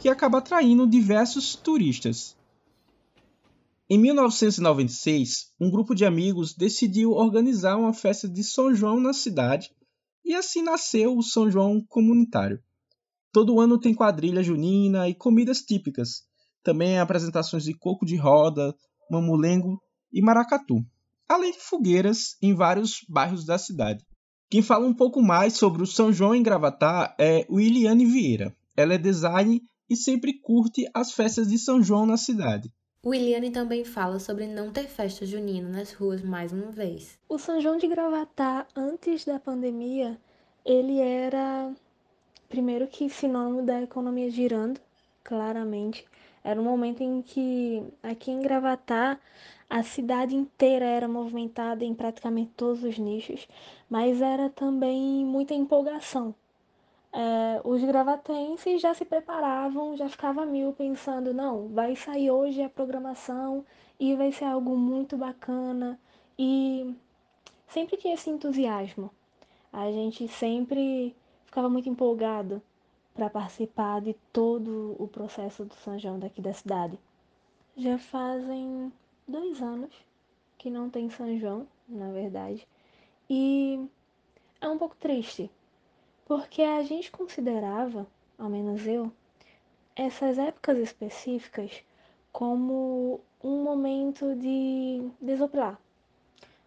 que 0.00 0.08
acaba 0.08 0.38
atraindo 0.38 0.88
diversos 0.88 1.54
turistas. 1.54 2.34
Em 3.88 3.96
1996, 3.96 5.52
um 5.60 5.70
grupo 5.70 5.94
de 5.94 6.04
amigos 6.04 6.52
decidiu 6.52 7.12
organizar 7.12 7.76
uma 7.76 7.92
festa 7.92 8.28
de 8.28 8.42
São 8.42 8.74
João 8.74 8.98
na 8.98 9.12
cidade 9.12 9.70
e 10.24 10.34
assim 10.34 10.64
nasceu 10.64 11.16
o 11.16 11.22
São 11.22 11.48
João 11.48 11.80
Comunitário. 11.88 12.60
Todo 13.32 13.60
ano 13.60 13.78
tem 13.78 13.94
quadrilha 13.94 14.42
junina 14.42 15.08
e 15.08 15.14
comidas 15.14 15.60
típicas, 15.60 16.24
também 16.60 16.98
apresentações 16.98 17.62
de 17.62 17.72
coco 17.72 18.04
de 18.04 18.16
roda, 18.16 18.74
mamulengo 19.08 19.80
e 20.12 20.22
Maracatu, 20.22 20.84
além 21.28 21.52
de 21.52 21.60
fogueiras 21.60 22.36
em 22.42 22.54
vários 22.54 23.04
bairros 23.08 23.44
da 23.44 23.58
cidade. 23.58 24.04
Quem 24.50 24.62
fala 24.62 24.86
um 24.86 24.94
pouco 24.94 25.22
mais 25.22 25.54
sobre 25.54 25.82
o 25.82 25.86
São 25.86 26.12
João 26.12 26.34
em 26.34 26.42
Gravatar 26.42 27.14
é 27.18 27.46
Williane 27.48 28.04
Vieira. 28.04 28.52
Ela 28.76 28.94
é 28.94 28.98
design 28.98 29.62
e 29.88 29.96
sempre 29.96 30.40
curte 30.40 30.88
as 30.92 31.12
festas 31.12 31.48
de 31.48 31.56
São 31.56 31.80
João 31.80 32.04
na 32.04 32.16
cidade. 32.16 32.72
Williane 33.06 33.50
também 33.50 33.84
fala 33.84 34.18
sobre 34.18 34.46
não 34.46 34.70
ter 34.72 34.88
festa 34.88 35.24
junina 35.24 35.68
nas 35.68 35.92
ruas 35.92 36.20
mais 36.20 36.52
uma 36.52 36.70
vez. 36.70 37.18
O 37.28 37.38
São 37.38 37.60
João 37.60 37.78
de 37.78 37.86
Gravatar, 37.86 38.66
antes 38.76 39.24
da 39.24 39.38
pandemia, 39.38 40.20
ele 40.64 40.98
era, 40.98 41.72
primeiro 42.48 42.86
que 42.86 43.08
sinônimo 43.08 43.62
da 43.62 43.80
economia 43.82 44.30
girando, 44.30 44.80
claramente. 45.24 46.04
Era 46.44 46.60
um 46.60 46.64
momento 46.64 47.02
em 47.02 47.22
que 47.22 47.82
aqui 48.02 48.30
em 48.30 48.42
Gravatá 48.42 49.18
a 49.70 49.84
cidade 49.84 50.34
inteira 50.34 50.84
era 50.84 51.06
movimentada 51.06 51.84
em 51.84 51.94
praticamente 51.94 52.50
todos 52.56 52.82
os 52.82 52.98
nichos, 52.98 53.46
mas 53.88 54.20
era 54.20 54.50
também 54.50 55.24
muita 55.24 55.54
empolgação. 55.54 56.34
É, 57.12 57.60
os 57.64 57.80
gravatenses 57.84 58.80
já 58.82 58.92
se 58.94 59.04
preparavam, 59.04 59.96
já 59.96 60.08
ficava 60.08 60.44
mil 60.44 60.72
pensando, 60.72 61.32
não, 61.32 61.68
vai 61.68 61.94
sair 61.94 62.32
hoje 62.32 62.62
a 62.62 62.68
programação 62.68 63.64
e 63.98 64.16
vai 64.16 64.32
ser 64.32 64.46
algo 64.46 64.76
muito 64.76 65.16
bacana 65.16 65.98
e 66.36 66.92
sempre 67.68 67.96
tinha 67.96 68.14
esse 68.14 68.28
entusiasmo. 68.28 69.10
A 69.72 69.90
gente 69.92 70.26
sempre 70.26 71.14
ficava 71.44 71.68
muito 71.68 71.88
empolgado 71.88 72.60
para 73.14 73.30
participar 73.30 74.00
de 74.00 74.14
todo 74.32 74.96
o 74.98 75.06
processo 75.06 75.64
do 75.64 75.74
São 75.74 75.96
João 75.96 76.18
daqui 76.18 76.40
da 76.40 76.52
cidade. 76.52 76.98
Já 77.76 77.98
fazem 77.98 78.92
dois 79.30 79.62
anos 79.62 79.94
que 80.58 80.68
não 80.70 80.90
tem 80.90 81.08
São 81.08 81.38
João, 81.38 81.66
na 81.88 82.10
verdade, 82.12 82.66
e 83.28 83.80
é 84.60 84.68
um 84.68 84.76
pouco 84.76 84.96
triste, 84.96 85.50
porque 86.26 86.62
a 86.62 86.82
gente 86.82 87.10
considerava, 87.10 88.06
ao 88.38 88.50
menos 88.50 88.86
eu, 88.86 89.10
essas 89.96 90.38
épocas 90.38 90.78
específicas 90.78 91.82
como 92.32 93.20
um 93.42 93.62
momento 93.62 94.34
de 94.34 95.08
desopilar, 95.20 95.80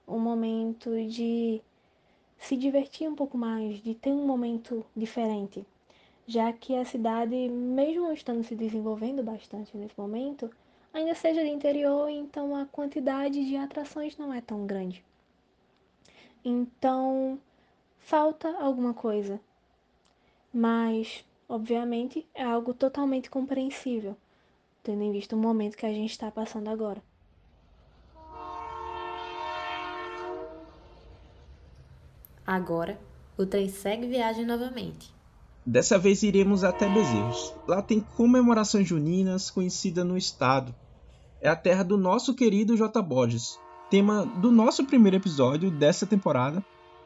um 0.08 0.20
momento 0.20 0.90
de 1.08 1.62
se 2.38 2.58
divertir 2.58 3.08
um 3.08 3.16
pouco 3.16 3.38
mais, 3.38 3.82
de 3.82 3.94
ter 3.94 4.12
um 4.12 4.26
momento 4.26 4.86
diferente, 4.96 5.66
já 6.26 6.52
que 6.52 6.76
a 6.76 6.86
cidade, 6.86 7.36
mesmo 7.50 8.12
estando 8.12 8.44
se 8.44 8.56
desenvolvendo 8.56 9.22
bastante 9.22 9.76
nesse 9.78 9.98
momento, 10.00 10.50
ainda 10.94 11.16
seja 11.16 11.44
de 11.44 11.50
interior, 11.50 12.08
então 12.10 12.56
a 12.56 12.66
quantidade 12.66 13.44
de 13.44 13.58
atrações 13.58 14.16
não 14.18 14.32
é 14.32 14.40
tão 14.40 14.66
grande. 14.66 15.04
Então, 16.46 17.40
falta 17.98 18.56
alguma 18.60 18.94
coisa. 18.94 19.42
Mas, 20.54 21.26
obviamente, 21.50 22.28
é 22.34 22.44
algo 22.44 22.74
totalmente 22.74 23.30
compreensível, 23.30 24.16
tendo 24.84 25.02
em 25.02 25.12
vista 25.12 25.36
o 25.36 25.40
momento 25.40 25.76
que 25.76 25.86
a 25.86 25.94
gente 25.94 26.12
está 26.12 26.30
passando 26.30 26.70
agora. 26.70 27.02
Agora, 32.46 33.00
o 33.38 33.46
trem 33.46 33.70
segue 33.70 34.06
viagem 34.06 34.46
novamente. 34.46 35.12
Dessa 35.66 35.98
vez 35.98 36.24
iremos 36.24 36.66
até 36.66 36.90
Bezerros. 36.90 37.54
Lá 37.66 37.82
tem 37.82 38.02
comemorações 38.02 38.86
juninas 38.86 39.50
conhecida 39.50 40.04
no 40.04 40.18
estado. 40.18 40.76
É 41.44 41.50
a 41.50 41.58
terra 41.58 41.84
do 41.84 41.98
nosso 41.98 42.34
querido 42.34 42.78
J. 42.78 43.02
Borges, 43.02 43.60
tema 43.90 44.26
do 44.26 44.50
nosso 44.50 44.86
primeiro 44.86 45.18
episódio 45.18 45.70
dessa 45.70 46.06
temporada. 46.06 46.64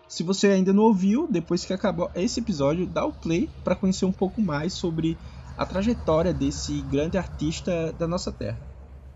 Se 0.08 0.22
você 0.22 0.50
ainda 0.50 0.72
não 0.72 0.84
ouviu, 0.84 1.28
depois 1.28 1.66
que 1.66 1.74
acabou 1.74 2.12
esse 2.14 2.40
episódio, 2.40 2.86
dá 2.86 3.04
o 3.04 3.12
play 3.12 3.50
para 3.64 3.76
conhecer 3.76 4.06
um 4.06 4.12
pouco 4.12 4.40
mais 4.40 4.74
sobre 4.74 5.18
a 5.58 5.66
trajetória 5.66 6.32
desse 6.32 6.82
grande 6.82 7.18
artista 7.18 7.92
da 7.94 8.08
nossa 8.08 8.32
terra. 8.32 8.60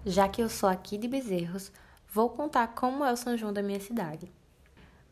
Já 0.03 0.27
que 0.27 0.41
eu 0.41 0.49
sou 0.49 0.67
aqui 0.67 0.97
de 0.97 1.07
Bezerros, 1.07 1.71
vou 2.11 2.27
contar 2.27 2.69
como 2.69 3.05
é 3.05 3.13
o 3.13 3.15
São 3.15 3.37
João 3.37 3.53
da 3.53 3.61
minha 3.61 3.79
cidade. 3.79 4.27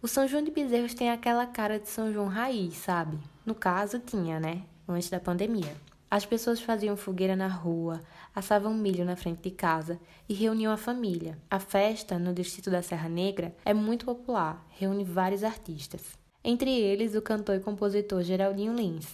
O 0.01 0.07
São 0.07 0.27
João 0.27 0.43
de 0.43 0.49
Bezerros 0.49 0.95
tem 0.95 1.11
aquela 1.11 1.45
cara 1.45 1.79
de 1.79 1.87
São 1.87 2.11
João 2.11 2.25
raiz, 2.25 2.73
sabe? 2.77 3.19
No 3.45 3.53
caso, 3.53 3.99
tinha, 3.99 4.39
né? 4.39 4.63
Antes 4.87 5.11
da 5.11 5.19
pandemia. 5.19 5.75
As 6.09 6.25
pessoas 6.25 6.59
faziam 6.59 6.97
fogueira 6.97 7.35
na 7.35 7.47
rua, 7.47 8.01
assavam 8.39 8.74
milho 8.74 9.05
na 9.05 9.15
frente 9.15 9.41
de 9.43 9.51
casa 9.51 10.00
e 10.27 10.34
reuniam 10.34 10.74
a 10.74 10.77
família. 10.77 11.38
A 11.50 11.60
festa, 11.60 12.17
no 12.17 12.34
distrito 12.34 12.72
da 12.72 12.81
Serra 12.81 13.08
Negra, 13.08 13.55
é 13.63 13.74
muito 13.74 14.05
popular, 14.05 14.65
reúne 14.69 15.03
vários 15.03 15.43
artistas. 15.43 16.01
Entre 16.43 16.72
eles, 16.72 17.15
o 17.15 17.22
cantor 17.22 17.58
e 17.58 17.60
compositor 17.60 18.23
Geraldinho 18.23 18.73
Lins, 18.73 19.08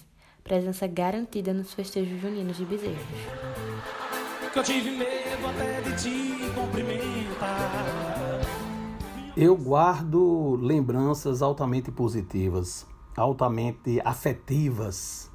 presença 0.43 0.87
garantida 0.87 1.53
nos 1.53 1.73
festejos 1.73 2.21
juninos 2.21 2.55
de 2.55 2.65
Bezerros. 2.65 3.01
Que 4.53 4.59
eu 4.59 4.63
tive 4.63 4.91
medo 4.91 5.47
até 5.47 5.81
de 5.81 6.01
te 6.01 6.51
cumprimentar. 6.53 8.41
Eu 9.35 9.57
guardo 9.57 10.55
lembranças 10.61 11.41
altamente 11.41 11.91
positivas, 11.91 12.87
altamente 13.17 13.99
afetivas 14.05 15.29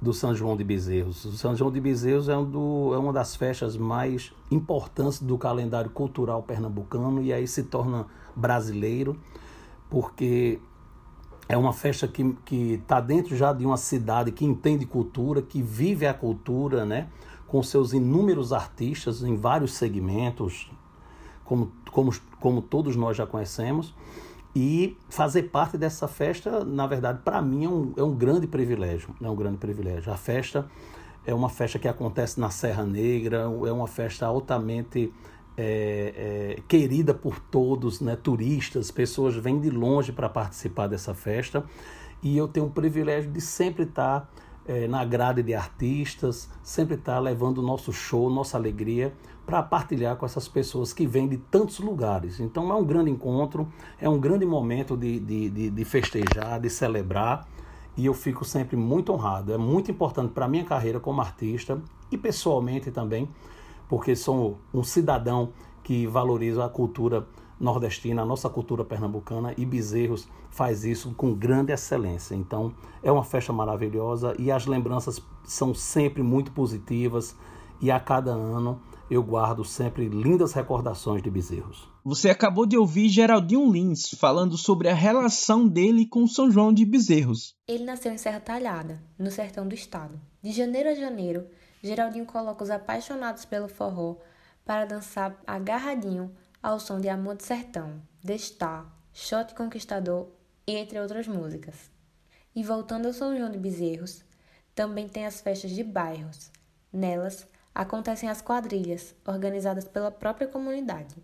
do 0.00 0.12
São 0.12 0.34
João 0.34 0.56
de 0.56 0.64
Bezerros. 0.64 1.24
O 1.24 1.32
São 1.32 1.56
João 1.56 1.70
de 1.70 1.80
Bezerros 1.80 2.28
é, 2.28 2.36
um 2.36 2.44
do, 2.44 2.92
é 2.94 2.98
uma 2.98 3.12
das 3.12 3.34
festas 3.34 3.76
mais 3.76 4.32
importantes 4.50 5.20
do 5.20 5.38
calendário 5.38 5.90
cultural 5.90 6.42
pernambucano 6.42 7.22
e 7.22 7.32
aí 7.32 7.46
se 7.46 7.62
torna 7.62 8.06
brasileiro, 8.34 9.16
porque 9.88 10.58
é 11.48 11.56
uma 11.56 11.72
festa 11.72 12.08
que 12.08 12.34
está 12.54 13.00
dentro 13.00 13.36
já 13.36 13.52
de 13.52 13.64
uma 13.64 13.76
cidade 13.76 14.32
que 14.32 14.44
entende 14.44 14.84
cultura, 14.84 15.40
que 15.40 15.62
vive 15.62 16.06
a 16.06 16.12
cultura, 16.12 16.84
né? 16.84 17.08
com 17.46 17.62
seus 17.62 17.92
inúmeros 17.92 18.52
artistas 18.52 19.22
em 19.22 19.36
vários 19.36 19.72
segmentos, 19.74 20.70
como, 21.44 21.70
como, 21.92 22.12
como 22.40 22.60
todos 22.60 22.96
nós 22.96 23.16
já 23.16 23.26
conhecemos. 23.26 23.94
E 24.58 24.96
fazer 25.10 25.42
parte 25.50 25.76
dessa 25.76 26.08
festa, 26.08 26.64
na 26.64 26.86
verdade, 26.86 27.20
para 27.22 27.42
mim 27.42 27.66
é 27.66 27.68
um, 27.68 27.92
é 27.94 28.02
um 28.02 28.14
grande 28.14 28.46
privilégio. 28.46 29.14
É 29.20 29.28
um 29.28 29.36
grande 29.36 29.58
privilégio. 29.58 30.10
A 30.10 30.16
festa 30.16 30.66
é 31.26 31.34
uma 31.34 31.50
festa 31.50 31.78
que 31.78 31.86
acontece 31.86 32.40
na 32.40 32.48
Serra 32.48 32.82
Negra, 32.86 33.40
é 33.42 33.70
uma 33.70 33.86
festa 33.86 34.24
altamente 34.24 35.12
é, 35.58 36.56
é, 36.56 36.62
querida 36.66 37.12
por 37.12 37.38
todos, 37.38 38.00
né? 38.00 38.16
turistas, 38.16 38.90
pessoas 38.90 39.36
vêm 39.36 39.60
de 39.60 39.68
longe 39.68 40.10
para 40.10 40.26
participar 40.26 40.86
dessa 40.86 41.12
festa. 41.12 41.62
E 42.22 42.34
eu 42.34 42.48
tenho 42.48 42.64
o 42.64 42.70
privilégio 42.70 43.30
de 43.30 43.42
sempre 43.42 43.82
estar 43.82 44.26
é, 44.66 44.88
na 44.88 45.04
grade 45.04 45.42
de 45.42 45.52
artistas, 45.52 46.48
sempre 46.62 46.94
estar 46.94 47.18
levando 47.18 47.58
o 47.58 47.62
nosso 47.62 47.92
show, 47.92 48.30
nossa 48.30 48.56
alegria 48.56 49.12
para 49.46 49.62
partilhar 49.62 50.16
com 50.16 50.26
essas 50.26 50.48
pessoas 50.48 50.92
que 50.92 51.06
vêm 51.06 51.28
de 51.28 51.36
tantos 51.36 51.78
lugares. 51.78 52.40
Então 52.40 52.70
é 52.72 52.74
um 52.74 52.84
grande 52.84 53.10
encontro, 53.10 53.68
é 53.98 54.08
um 54.08 54.18
grande 54.18 54.44
momento 54.44 54.96
de, 54.96 55.20
de, 55.20 55.48
de, 55.48 55.70
de 55.70 55.84
festejar, 55.84 56.60
de 56.60 56.68
celebrar, 56.68 57.46
e 57.96 58.04
eu 58.04 58.12
fico 58.12 58.44
sempre 58.44 58.76
muito 58.76 59.12
honrado. 59.12 59.52
É 59.52 59.56
muito 59.56 59.90
importante 59.90 60.32
para 60.32 60.46
a 60.46 60.48
minha 60.48 60.64
carreira 60.64 60.98
como 60.98 61.20
artista 61.20 61.80
e 62.10 62.18
pessoalmente 62.18 62.90
também, 62.90 63.28
porque 63.88 64.16
sou 64.16 64.58
um 64.74 64.82
cidadão 64.82 65.50
que 65.84 66.06
valoriza 66.08 66.64
a 66.64 66.68
cultura 66.68 67.24
nordestina, 67.58 68.22
a 68.22 68.26
nossa 68.26 68.50
cultura 68.50 68.84
pernambucana, 68.84 69.54
e 69.56 69.64
Bezerros 69.64 70.28
faz 70.50 70.84
isso 70.84 71.14
com 71.14 71.32
grande 71.32 71.72
excelência. 71.72 72.34
Então 72.34 72.74
é 73.00 73.10
uma 73.12 73.22
festa 73.22 73.52
maravilhosa 73.52 74.34
e 74.38 74.50
as 74.50 74.66
lembranças 74.66 75.22
são 75.44 75.72
sempre 75.72 76.22
muito 76.22 76.50
positivas, 76.50 77.36
e 77.80 77.90
a 77.90 78.00
cada 78.00 78.30
ano 78.30 78.80
eu 79.10 79.22
guardo 79.22 79.64
sempre 79.64 80.08
lindas 80.08 80.52
recordações 80.52 81.22
de 81.22 81.30
Bezerros. 81.30 81.88
Você 82.04 82.28
acabou 82.28 82.66
de 82.66 82.76
ouvir 82.76 83.08
Geraldinho 83.08 83.70
Lins 83.70 84.10
falando 84.18 84.56
sobre 84.56 84.88
a 84.88 84.94
relação 84.94 85.66
dele 85.66 86.06
com 86.06 86.26
São 86.26 86.50
João 86.50 86.72
de 86.72 86.84
Bezerros. 86.84 87.54
Ele 87.68 87.84
nasceu 87.84 88.12
em 88.12 88.18
Serra 88.18 88.40
Talhada, 88.40 89.02
no 89.18 89.30
sertão 89.30 89.66
do 89.66 89.74
estado. 89.74 90.20
De 90.42 90.50
janeiro 90.50 90.88
a 90.88 90.94
janeiro, 90.94 91.46
Geraldinho 91.82 92.26
coloca 92.26 92.64
os 92.64 92.70
apaixonados 92.70 93.44
pelo 93.44 93.68
forró 93.68 94.16
para 94.64 94.84
dançar 94.84 95.40
agarradinho 95.46 96.32
ao 96.60 96.80
som 96.80 97.00
de 97.00 97.08
Amor 97.08 97.36
do 97.36 97.44
Sertão, 97.44 98.02
Destar, 98.22 98.92
Shot 99.12 99.54
Conquistador 99.54 100.26
e 100.66 100.74
entre 100.74 100.98
outras 100.98 101.28
músicas. 101.28 101.90
E 102.54 102.62
voltando 102.64 103.06
ao 103.06 103.12
São 103.12 103.36
João 103.36 103.50
de 103.50 103.58
Bezerros, 103.58 104.24
também 104.74 105.08
tem 105.08 105.26
as 105.26 105.40
festas 105.40 105.70
de 105.70 105.84
bairros. 105.84 106.50
Nelas, 106.92 107.46
acontecem 107.76 108.30
as 108.30 108.40
quadrilhas, 108.40 109.14
organizadas 109.26 109.86
pela 109.86 110.10
própria 110.10 110.48
comunidade. 110.48 111.14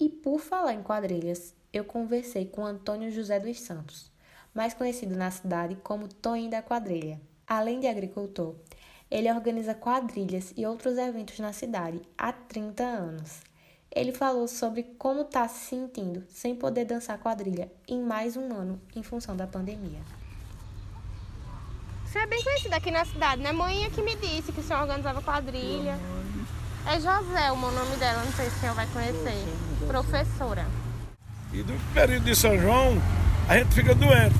E 0.00 0.08
por 0.08 0.40
falar 0.40 0.74
em 0.74 0.82
quadrilhas, 0.82 1.54
eu 1.72 1.84
conversei 1.84 2.44
com 2.44 2.66
Antônio 2.66 3.08
José 3.12 3.38
dos 3.38 3.60
Santos, 3.60 4.10
mais 4.52 4.74
conhecido 4.74 5.14
na 5.14 5.30
cidade 5.30 5.76
como 5.84 6.08
Toninho 6.08 6.50
da 6.50 6.60
Quadrilha. 6.60 7.20
Além 7.46 7.78
de 7.78 7.86
agricultor, 7.86 8.56
ele 9.08 9.30
organiza 9.30 9.74
quadrilhas 9.74 10.52
e 10.56 10.66
outros 10.66 10.98
eventos 10.98 11.38
na 11.38 11.52
cidade 11.52 12.02
há 12.18 12.32
30 12.32 12.82
anos. 12.82 13.42
Ele 13.88 14.10
falou 14.10 14.48
sobre 14.48 14.82
como 14.98 15.20
está 15.20 15.46
se 15.46 15.66
sentindo 15.66 16.24
sem 16.28 16.56
poder 16.56 16.84
dançar 16.84 17.16
quadrilha 17.18 17.70
em 17.86 18.02
mais 18.02 18.36
um 18.36 18.52
ano 18.52 18.80
em 18.96 19.04
função 19.04 19.36
da 19.36 19.46
pandemia. 19.46 20.00
Você 22.16 22.22
é 22.22 22.26
bem 22.26 22.42
conhecido 22.42 22.72
aqui 22.72 22.90
na 22.90 23.04
cidade, 23.04 23.42
né? 23.42 23.52
Mãe 23.52 23.90
que 23.90 24.00
me 24.00 24.16
disse 24.16 24.50
que 24.50 24.60
o 24.60 24.62
senhor 24.62 24.80
organizava 24.80 25.20
quadrilha. 25.20 25.98
É 26.86 26.94
Joselma 26.94 27.68
o 27.68 27.70
nome 27.70 27.94
dela, 27.96 28.24
não 28.24 28.32
sei 28.32 28.48
se 28.48 28.56
o 28.56 28.60
senhor 28.60 28.74
vai 28.74 28.86
conhecer. 28.86 29.44
Professora. 29.86 30.64
E 31.52 31.62
do 31.62 31.74
período 31.92 32.24
de 32.24 32.34
São 32.34 32.58
João, 32.58 32.98
a 33.46 33.58
gente 33.58 33.74
fica 33.74 33.94
doente, 33.94 34.34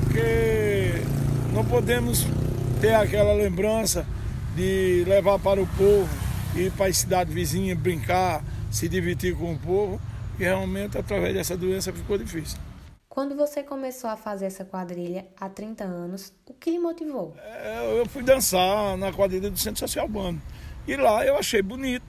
porque 0.00 1.00
não 1.52 1.64
podemos 1.64 2.26
ter 2.80 2.96
aquela 2.96 3.34
lembrança 3.34 4.04
de 4.56 5.04
levar 5.06 5.38
para 5.38 5.62
o 5.62 5.66
povo 5.78 6.08
ir 6.56 6.72
para 6.72 6.86
a 6.86 6.92
cidade 6.92 7.32
vizinha, 7.32 7.76
brincar, 7.76 8.42
se 8.68 8.88
divertir 8.88 9.36
com 9.36 9.52
o 9.52 9.58
povo. 9.58 10.00
E 10.40 10.42
realmente, 10.42 10.98
através 10.98 11.34
dessa 11.34 11.56
doença, 11.56 11.92
ficou 11.92 12.18
difícil. 12.18 12.58
Quando 13.16 13.34
você 13.34 13.62
começou 13.62 14.10
a 14.10 14.14
fazer 14.14 14.44
essa 14.44 14.62
quadrilha 14.62 15.26
há 15.40 15.48
30 15.48 15.82
anos, 15.84 16.34
o 16.44 16.52
que 16.52 16.70
lhe 16.70 16.78
motivou? 16.78 17.34
É, 17.38 17.98
eu 17.98 18.04
fui 18.04 18.22
dançar 18.22 18.94
na 18.98 19.10
quadrilha 19.10 19.50
do 19.50 19.58
Centro 19.58 19.80
Social 19.80 20.04
Urbano. 20.04 20.38
E 20.86 20.94
lá 20.96 21.24
eu 21.24 21.38
achei 21.38 21.62
bonito. 21.62 22.04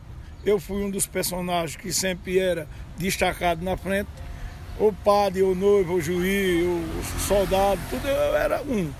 Eu 0.46 0.60
fui 0.60 0.84
um 0.84 0.92
dos 0.92 1.08
personagens 1.08 1.78
que 1.78 1.94
sempre 1.94 2.38
era 2.38 2.68
destacado 2.98 3.64
na 3.64 3.78
frente. 3.78 4.10
O 4.78 4.92
padre, 4.92 5.44
o 5.44 5.56
noivo, 5.56 5.94
o 5.94 6.02
juiz, 6.02 6.66
o 6.66 7.20
soldado, 7.22 7.80
tudo 7.90 8.06
eu 8.06 8.36
era 8.36 8.62
um. 8.64 8.92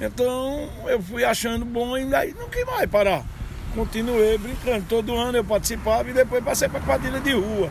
Então 0.00 0.70
eu 0.86 1.02
fui 1.02 1.24
achando 1.24 1.64
bom 1.64 1.98
e 1.98 2.14
aí 2.14 2.36
não 2.38 2.48
quis 2.48 2.64
mais 2.66 2.88
parar. 2.88 3.26
Continuei 3.74 4.38
brincando. 4.38 4.86
Todo 4.88 5.16
ano 5.16 5.38
eu 5.38 5.44
participava 5.44 6.08
e 6.08 6.12
depois 6.12 6.44
passei 6.44 6.68
para 6.68 6.78
quadrilha 6.82 7.18
de 7.18 7.32
rua 7.32 7.68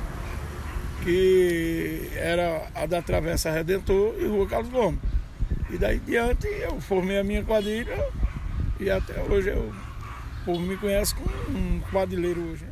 que 1.07 2.11
era 2.17 2.69
a 2.75 2.85
da 2.85 3.01
Travessa 3.01 3.49
Redentor 3.49 4.13
e 4.19 4.27
Rua 4.27 4.45
Carlos 4.45 4.69
Gomes. 4.69 4.99
E 5.69 5.77
daí 5.77 5.99
diante 5.99 6.47
eu 6.47 6.81
formei 6.81 7.17
a 7.17 7.23
minha 7.23 7.41
quadrilha 7.45 7.95
e 8.77 8.89
até 8.89 9.23
hoje 9.23 9.51
eu, 9.51 9.71
o 10.41 10.45
povo 10.45 10.59
me 10.59 10.75
conhece 10.75 11.15
como 11.15 11.29
um 11.57 11.81
quadrilheiro 11.93 12.41
hoje. 12.49 12.65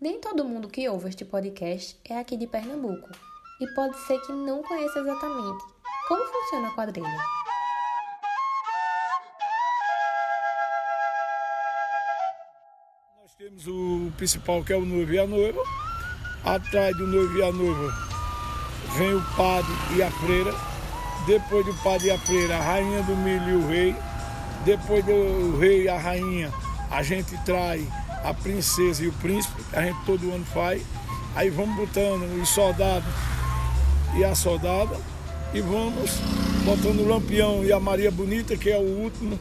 Nem 0.00 0.20
todo 0.20 0.44
mundo 0.44 0.68
que 0.68 0.88
ouve 0.88 1.08
este 1.08 1.24
podcast 1.24 1.98
é 2.08 2.20
aqui 2.20 2.36
de 2.36 2.46
Pernambuco 2.46 3.10
e 3.60 3.66
pode 3.74 3.98
ser 4.06 4.20
que 4.20 4.30
não 4.30 4.62
conheça 4.62 5.00
exatamente 5.00 5.64
como 6.06 6.24
funciona 6.24 6.68
a 6.68 6.70
quadrilha. 6.70 7.18
Nós 13.20 13.34
temos 13.36 13.66
o 13.66 14.12
principal 14.16 14.62
que 14.62 14.72
é 14.72 14.76
o 14.76 14.84
noivo 14.84 15.12
e 15.12 15.18
a 15.18 15.26
noiva 15.26 15.60
Atrás 16.44 16.96
do 16.96 17.06
noivo 17.06 17.38
e 17.38 17.42
a 17.42 17.52
noiva 17.52 17.94
vem 18.96 19.14
o 19.14 19.22
padre 19.36 19.72
e 19.96 20.02
a 20.02 20.10
freira. 20.10 20.54
Depois 21.26 21.64
do 21.64 21.74
padre 21.82 22.08
e 22.08 22.10
a 22.10 22.18
freira, 22.18 22.56
a 22.56 22.60
rainha 22.60 23.02
do 23.02 23.16
milho 23.16 23.50
e 23.50 23.54
o 23.54 23.68
rei. 23.68 23.96
Depois 24.64 25.04
do 25.04 25.58
rei 25.58 25.84
e 25.84 25.88
a 25.88 25.98
rainha, 25.98 26.52
a 26.90 27.02
gente 27.02 27.36
traz 27.44 27.86
a 28.24 28.34
princesa 28.34 29.04
e 29.04 29.08
o 29.08 29.12
príncipe, 29.14 29.62
que 29.62 29.76
a 29.76 29.82
gente 29.82 29.98
todo 30.04 30.32
ano 30.32 30.44
faz. 30.46 30.82
Aí 31.34 31.48
vamos 31.48 31.76
botando 31.76 32.22
os 32.40 32.48
soldados 32.48 33.08
e 34.16 34.24
a 34.24 34.34
soldada. 34.34 34.96
E 35.54 35.60
vamos 35.60 36.10
botando 36.64 37.00
o 37.00 37.08
Lampião 37.08 37.62
e 37.62 37.72
a 37.72 37.78
Maria 37.78 38.10
Bonita, 38.10 38.56
que 38.56 38.70
é 38.70 38.78
o 38.78 39.02
último. 39.02 39.38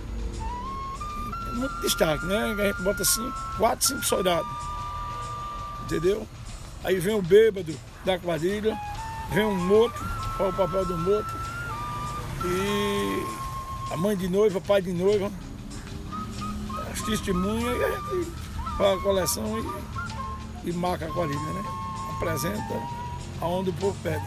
Muito 1.53 1.81
destaque, 1.81 2.25
né? 2.25 2.37
A 2.37 2.67
gente 2.67 2.81
bota 2.81 3.01
assim, 3.01 3.31
quatro, 3.57 3.87
cinco 3.87 4.05
soldados. 4.05 4.51
Entendeu? 5.83 6.27
Aí 6.83 6.99
vem 6.99 7.15
o 7.15 7.21
bêbado 7.21 7.73
da 8.03 8.17
quadrilha, 8.17 8.77
vem 9.31 9.45
um 9.45 9.55
morto, 9.67 9.97
faz 10.37 10.53
o 10.53 10.57
papel 10.57 10.85
do 10.85 10.97
morto. 10.97 11.31
E 12.45 13.93
a 13.93 13.97
mãe 13.97 14.17
de 14.17 14.27
noiva, 14.27 14.59
pai 14.59 14.81
de 14.81 14.91
noiva, 14.91 15.31
as 16.91 17.01
testemunhas 17.03 17.77
e 17.77 17.83
a 17.83 17.91
gente 17.91 18.31
faz 18.77 18.99
a 18.99 19.03
coleção 19.03 19.45
e, 20.65 20.69
e 20.69 20.73
marca 20.73 21.05
a 21.05 21.11
quadrilha, 21.13 21.53
né? 21.53 21.63
Apresenta 22.15 23.01
aonde 23.39 23.69
o 23.69 23.73
povo 23.73 23.97
pede. 24.01 24.25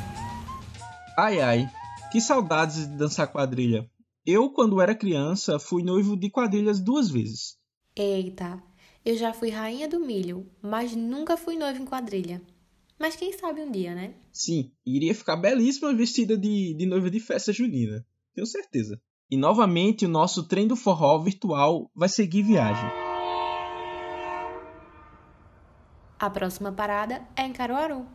Ai 1.18 1.40
ai, 1.40 1.70
que 2.12 2.20
saudades 2.20 2.88
de 2.88 2.96
dançar 2.96 3.26
quadrilha. 3.26 3.88
Eu, 4.26 4.50
quando 4.50 4.80
era 4.80 4.94
criança, 4.94 5.58
fui 5.58 5.82
noivo 5.82 6.16
de 6.16 6.30
quadrilhas 6.30 6.80
duas 6.80 7.10
vezes. 7.10 7.56
Eita, 7.96 8.62
eu 9.04 9.16
já 9.18 9.34
fui 9.34 9.50
rainha 9.50 9.86
do 9.86 10.00
milho, 10.00 10.50
mas 10.62 10.96
nunca 10.96 11.36
fui 11.36 11.56
noiva 11.56 11.78
em 11.78 11.84
quadrilha. 11.84 12.40
Mas 12.98 13.14
quem 13.14 13.36
sabe 13.36 13.60
um 13.60 13.70
dia, 13.70 13.94
né? 13.94 14.14
Sim, 14.32 14.72
iria 14.86 15.14
ficar 15.14 15.36
belíssima 15.36 15.92
vestida 15.92 16.38
de, 16.38 16.74
de 16.74 16.86
noiva 16.86 17.10
de 17.10 17.20
festa 17.20 17.52
junina. 17.52 18.04
Tenho 18.34 18.46
certeza. 18.46 18.98
E 19.30 19.36
novamente 19.36 20.06
o 20.06 20.08
nosso 20.08 20.48
trem 20.48 20.66
do 20.66 20.74
forró 20.74 21.18
virtual 21.18 21.90
vai 21.94 22.08
seguir 22.08 22.42
viagem. 22.44 22.88
A 26.18 26.30
próxima 26.30 26.72
parada 26.72 27.26
é 27.36 27.42
em 27.42 27.52
Caruaru. 27.52 28.06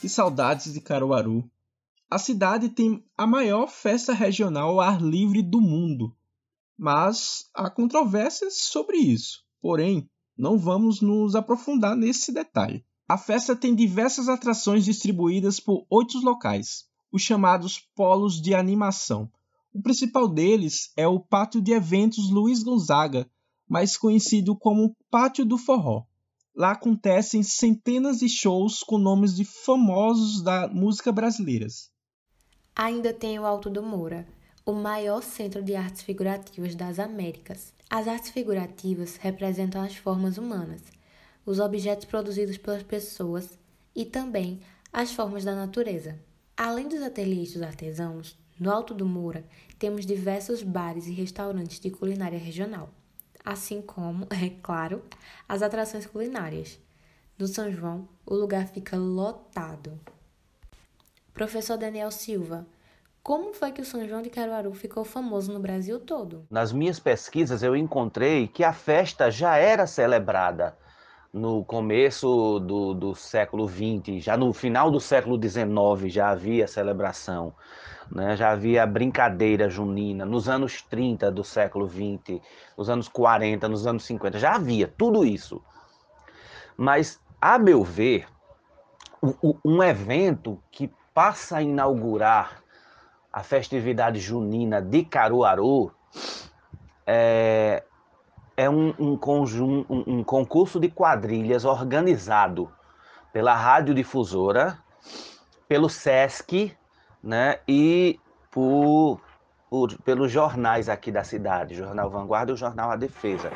Que 0.00 0.08
saudades 0.08 0.72
de 0.72 0.80
Caruaru. 0.80 1.50
A 2.08 2.18
cidade 2.18 2.68
tem 2.68 3.04
a 3.16 3.26
maior 3.26 3.66
festa 3.68 4.12
regional 4.12 4.70
ao 4.70 4.80
ar 4.80 5.02
livre 5.02 5.42
do 5.42 5.60
mundo, 5.60 6.16
mas 6.78 7.50
há 7.52 7.68
controvérsias 7.68 8.58
sobre 8.58 8.96
isso. 8.96 9.44
Porém, 9.60 10.08
não 10.36 10.56
vamos 10.56 11.00
nos 11.00 11.34
aprofundar 11.34 11.96
nesse 11.96 12.32
detalhe. 12.32 12.84
A 13.08 13.18
festa 13.18 13.56
tem 13.56 13.74
diversas 13.74 14.28
atrações 14.28 14.84
distribuídas 14.84 15.58
por 15.58 15.84
oito 15.90 16.20
locais, 16.20 16.84
os 17.10 17.22
chamados 17.22 17.80
polos 17.96 18.40
de 18.40 18.54
animação. 18.54 19.28
O 19.74 19.82
principal 19.82 20.28
deles 20.28 20.92
é 20.96 21.08
o 21.08 21.18
Pátio 21.18 21.60
de 21.60 21.72
Eventos 21.72 22.30
Luiz 22.30 22.62
Gonzaga, 22.62 23.28
mais 23.68 23.96
conhecido 23.96 24.56
como 24.56 24.96
Pátio 25.10 25.44
do 25.44 25.58
Forró. 25.58 26.04
Lá 26.58 26.72
acontecem 26.72 27.40
centenas 27.40 28.18
de 28.18 28.28
shows 28.28 28.82
com 28.82 28.98
nomes 28.98 29.36
de 29.36 29.44
famosos 29.44 30.42
da 30.42 30.66
música 30.66 31.12
brasileiras. 31.12 31.88
Ainda 32.74 33.14
tem 33.14 33.38
o 33.38 33.46
Alto 33.46 33.70
do 33.70 33.80
Moura, 33.80 34.26
o 34.66 34.72
maior 34.72 35.22
centro 35.22 35.62
de 35.62 35.76
artes 35.76 36.02
figurativas 36.02 36.74
das 36.74 36.98
Américas. 36.98 37.72
As 37.88 38.08
artes 38.08 38.30
figurativas 38.30 39.14
representam 39.18 39.80
as 39.80 39.94
formas 39.94 40.36
humanas, 40.36 40.82
os 41.46 41.60
objetos 41.60 42.06
produzidos 42.06 42.58
pelas 42.58 42.82
pessoas 42.82 43.56
e 43.94 44.04
também 44.04 44.58
as 44.92 45.12
formas 45.12 45.44
da 45.44 45.54
natureza. 45.54 46.18
Além 46.56 46.88
dos 46.88 47.02
ateliês 47.02 47.52
dos 47.52 47.62
artesãos, 47.62 48.36
no 48.58 48.72
Alto 48.72 48.92
do 48.92 49.06
Moura 49.06 49.46
temos 49.78 50.04
diversos 50.04 50.64
bares 50.64 51.06
e 51.06 51.12
restaurantes 51.12 51.78
de 51.78 51.88
culinária 51.88 52.36
regional 52.36 52.90
assim 53.44 53.80
como, 53.80 54.26
é 54.32 54.50
claro, 54.62 55.02
as 55.48 55.62
atrações 55.62 56.06
culinárias. 56.06 56.78
No 57.38 57.46
São 57.46 57.70
João, 57.70 58.08
o 58.26 58.34
lugar 58.34 58.66
fica 58.66 58.96
lotado. 58.96 59.98
Professor 61.32 61.76
Daniel 61.76 62.10
Silva, 62.10 62.66
como 63.22 63.52
foi 63.52 63.72
que 63.72 63.80
o 63.80 63.84
São 63.84 64.08
João 64.08 64.22
de 64.22 64.30
Caruaru 64.30 64.72
ficou 64.72 65.04
famoso 65.04 65.52
no 65.52 65.60
Brasil 65.60 66.00
todo? 66.00 66.46
Nas 66.50 66.72
minhas 66.72 66.98
pesquisas 66.98 67.62
eu 67.62 67.76
encontrei 67.76 68.48
que 68.48 68.64
a 68.64 68.72
festa 68.72 69.30
já 69.30 69.56
era 69.56 69.86
celebrada 69.86 70.76
no 71.32 71.64
começo 71.64 72.58
do, 72.60 72.94
do 72.94 73.14
século 73.14 73.68
XX, 73.68 74.22
já 74.22 74.36
no 74.36 74.52
final 74.52 74.90
do 74.90 75.00
século 75.00 75.38
XIX 75.40 76.12
já 76.12 76.30
havia 76.30 76.66
celebração 76.66 77.54
né? 78.10 78.36
já 78.36 78.50
havia 78.50 78.86
brincadeira 78.86 79.68
junina 79.68 80.24
nos 80.24 80.48
anos 80.48 80.82
30 80.82 81.30
do 81.30 81.44
século 81.44 81.86
20, 81.86 82.40
nos 82.76 82.88
anos 82.88 83.08
40, 83.08 83.68
nos 83.68 83.86
anos 83.86 84.04
50, 84.04 84.38
já 84.38 84.54
havia 84.54 84.88
tudo 84.88 85.24
isso. 85.24 85.62
Mas, 86.76 87.20
a 87.40 87.58
meu 87.58 87.82
ver, 87.82 88.26
um 89.64 89.82
evento 89.82 90.62
que 90.70 90.92
passa 91.12 91.58
a 91.58 91.62
inaugurar 91.62 92.62
a 93.32 93.42
festividade 93.42 94.20
junina 94.20 94.80
de 94.80 95.04
Caruaru 95.04 95.92
é, 97.06 97.84
é 98.58 98.68
um, 98.68 98.92
um, 98.98 99.16
conjunto, 99.16 99.90
um, 99.90 100.18
um 100.18 100.24
concurso 100.24 100.78
de 100.78 100.90
quadrilhas 100.90 101.64
organizado 101.64 102.70
pela 103.32 103.54
radiodifusora, 103.54 104.76
pelo 105.66 105.88
SESC 105.88 106.76
né? 107.22 107.58
E 107.68 108.18
por, 108.50 109.20
por, 109.68 109.96
pelos 110.02 110.30
jornais 110.30 110.88
aqui 110.88 111.10
da 111.10 111.24
cidade, 111.24 111.74
Jornal 111.74 112.10
Vanguarda 112.10 112.52
e 112.52 112.54
o 112.54 112.56
Jornal 112.56 112.90
A 112.90 112.96
Defesa. 112.96 113.50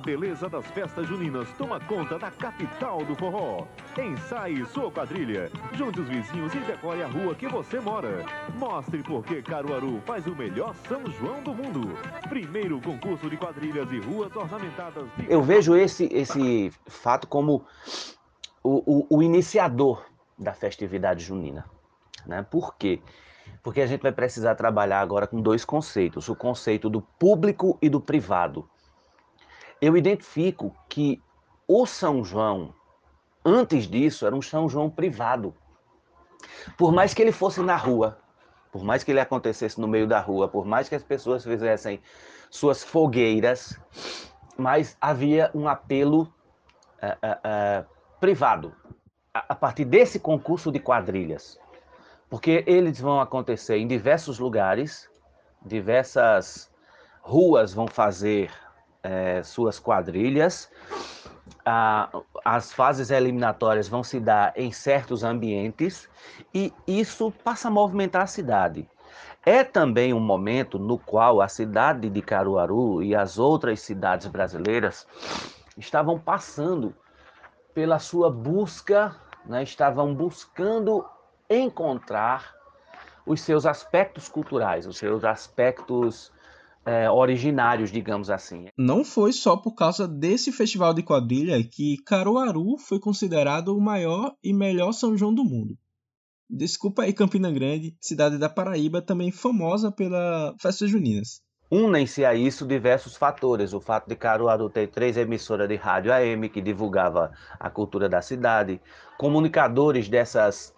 A 0.00 0.02
beleza 0.02 0.48
das 0.48 0.64
festas 0.68 1.06
juninas 1.06 1.46
toma 1.58 1.78
conta 1.78 2.18
da 2.18 2.30
capital 2.30 3.04
do 3.04 3.14
forró. 3.14 3.66
Ensaie 3.98 4.64
sua 4.64 4.90
quadrilha, 4.90 5.50
junte 5.74 6.00
os 6.00 6.08
vizinhos 6.08 6.54
e 6.54 6.58
decore 6.60 7.02
a 7.02 7.06
rua 7.06 7.34
que 7.34 7.46
você 7.46 7.78
mora. 7.78 8.24
Mostre 8.54 9.02
por 9.02 9.22
que 9.22 9.42
Caruaru 9.42 10.00
faz 10.06 10.26
o 10.26 10.34
melhor 10.34 10.74
São 10.88 11.04
João 11.04 11.42
do 11.42 11.52
mundo. 11.52 11.98
Primeiro 12.30 12.80
concurso 12.80 13.28
de 13.28 13.36
quadrilhas 13.36 13.92
e 13.92 14.00
ruas 14.00 14.34
ornamentadas. 14.34 15.04
De... 15.18 15.30
Eu 15.30 15.42
vejo 15.42 15.76
esse, 15.76 16.08
esse 16.10 16.72
fato 16.86 17.28
como 17.28 17.62
o, 18.62 19.06
o, 19.10 19.18
o 19.18 19.22
iniciador 19.22 20.02
da 20.38 20.54
festividade 20.54 21.22
junina. 21.22 21.66
Né? 22.24 22.42
Por 22.50 22.74
quê? 22.76 23.02
porque 23.62 23.82
a 23.82 23.86
gente 23.86 24.00
vai 24.00 24.12
precisar 24.12 24.54
trabalhar 24.54 25.00
agora 25.00 25.26
com 25.26 25.42
dois 25.42 25.62
conceitos: 25.62 26.30
o 26.30 26.34
conceito 26.34 26.88
do 26.88 27.02
público 27.02 27.76
e 27.82 27.90
do 27.90 28.00
privado. 28.00 28.66
Eu 29.80 29.96
identifico 29.96 30.74
que 30.88 31.22
o 31.66 31.86
São 31.86 32.22
João, 32.22 32.74
antes 33.44 33.86
disso, 33.86 34.26
era 34.26 34.34
um 34.34 34.42
São 34.42 34.68
João 34.68 34.90
privado. 34.90 35.54
Por 36.76 36.92
mais 36.92 37.14
que 37.14 37.22
ele 37.22 37.32
fosse 37.32 37.60
na 37.60 37.76
rua, 37.76 38.18
por 38.70 38.84
mais 38.84 39.02
que 39.02 39.10
ele 39.10 39.20
acontecesse 39.20 39.80
no 39.80 39.88
meio 39.88 40.06
da 40.06 40.20
rua, 40.20 40.48
por 40.48 40.66
mais 40.66 40.88
que 40.88 40.94
as 40.94 41.02
pessoas 41.02 41.44
fizessem 41.44 42.00
suas 42.50 42.84
fogueiras, 42.84 43.78
mas 44.56 44.96
havia 45.00 45.50
um 45.54 45.68
apelo 45.68 46.22
uh, 46.22 47.06
uh, 47.06 47.82
uh, 47.82 47.86
privado 48.20 48.74
a, 49.32 49.46
a 49.48 49.54
partir 49.54 49.84
desse 49.84 50.18
concurso 50.18 50.70
de 50.70 50.78
quadrilhas, 50.78 51.58
porque 52.28 52.64
eles 52.66 53.00
vão 53.00 53.20
acontecer 53.20 53.78
em 53.78 53.86
diversos 53.86 54.38
lugares, 54.38 55.08
diversas 55.64 56.70
ruas 57.22 57.72
vão 57.72 57.86
fazer 57.86 58.50
é, 59.02 59.42
suas 59.42 59.78
quadrilhas, 59.78 60.70
as 62.44 62.72
fases 62.72 63.10
eliminatórias 63.10 63.88
vão 63.88 64.02
se 64.02 64.18
dar 64.18 64.52
em 64.56 64.72
certos 64.72 65.22
ambientes 65.22 66.08
e 66.54 66.72
isso 66.86 67.32
passa 67.44 67.68
a 67.68 67.70
movimentar 67.70 68.22
a 68.22 68.26
cidade. 68.26 68.88
É 69.44 69.64
também 69.64 70.12
um 70.12 70.20
momento 70.20 70.78
no 70.78 70.98
qual 70.98 71.40
a 71.40 71.48
cidade 71.48 72.10
de 72.10 72.22
Caruaru 72.22 73.02
e 73.02 73.14
as 73.14 73.38
outras 73.38 73.80
cidades 73.80 74.26
brasileiras 74.26 75.06
estavam 75.76 76.18
passando 76.18 76.94
pela 77.72 77.98
sua 77.98 78.30
busca, 78.30 79.16
né, 79.46 79.62
estavam 79.62 80.14
buscando 80.14 81.04
encontrar 81.48 82.54
os 83.24 83.40
seus 83.40 83.64
aspectos 83.64 84.28
culturais, 84.28 84.86
os 84.86 84.98
seus 84.98 85.24
aspectos 85.24 86.32
é, 86.84 87.10
originários, 87.10 87.90
digamos 87.90 88.30
assim. 88.30 88.66
Não 88.76 89.04
foi 89.04 89.32
só 89.32 89.56
por 89.56 89.74
causa 89.74 90.08
desse 90.08 90.50
festival 90.52 90.94
de 90.94 91.02
quadrilha 91.02 91.62
que 91.62 91.96
Caruaru 92.04 92.76
foi 92.78 92.98
considerado 92.98 93.76
o 93.76 93.80
maior 93.80 94.34
e 94.42 94.52
melhor 94.52 94.92
São 94.92 95.16
João 95.16 95.34
do 95.34 95.44
mundo. 95.44 95.76
Desculpa 96.48 97.02
aí 97.02 97.12
Campina 97.12 97.50
Grande, 97.50 97.96
cidade 98.00 98.36
da 98.36 98.48
Paraíba, 98.48 99.00
também 99.00 99.30
famosa 99.30 99.92
pela 99.92 100.54
festas 100.58 100.90
juninas. 100.90 101.40
Unem-se 101.70 102.24
a 102.24 102.34
isso 102.34 102.66
diversos 102.66 103.16
fatores. 103.16 103.72
O 103.72 103.80
fato 103.80 104.08
de 104.08 104.16
Caruaru 104.16 104.68
ter 104.68 104.88
três 104.88 105.16
emissoras 105.16 105.68
de 105.68 105.76
rádio 105.76 106.12
AM 106.12 106.48
que 106.48 106.60
divulgava 106.60 107.30
a 107.60 107.70
cultura 107.70 108.08
da 108.08 108.20
cidade, 108.20 108.80
comunicadores 109.16 110.08
dessas, 110.08 110.74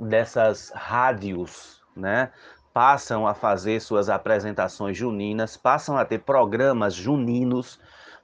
dessas 0.00 0.72
rádios, 0.74 1.82
né? 1.94 2.32
Passam 2.72 3.26
a 3.26 3.34
fazer 3.34 3.80
suas 3.80 4.08
apresentações 4.08 4.96
juninas, 4.96 5.56
passam 5.56 5.96
a 5.96 6.04
ter 6.04 6.20
programas 6.20 6.94
juninos, 6.94 7.78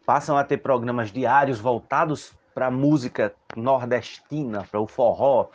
passam 0.07 0.39
a 0.39 0.45
ter 0.45 0.59
programas 0.59 1.13
diários 1.13 1.61
voltados 1.61 2.33
para 2.55 2.69
a 2.69 2.71
música 2.71 3.35
nordestina, 3.55 4.65
para 4.71 4.81
o 4.81 4.87
forró, 4.87 5.49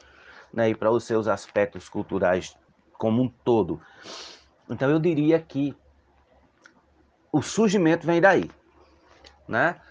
né? 0.53 0.69
E 0.69 0.75
para 0.75 0.91
os 0.91 1.03
seus 1.03 1.27
aspectos 1.27 1.89
culturais 1.89 2.55
como 2.97 3.23
um 3.23 3.27
todo. 3.27 3.81
Então 4.69 4.89
eu 4.89 4.99
diria 4.99 5.39
que 5.39 5.75
o 7.31 7.41
surgimento 7.41 8.05
vem 8.05 8.21
daí, 8.21 8.49
né? 9.47 9.81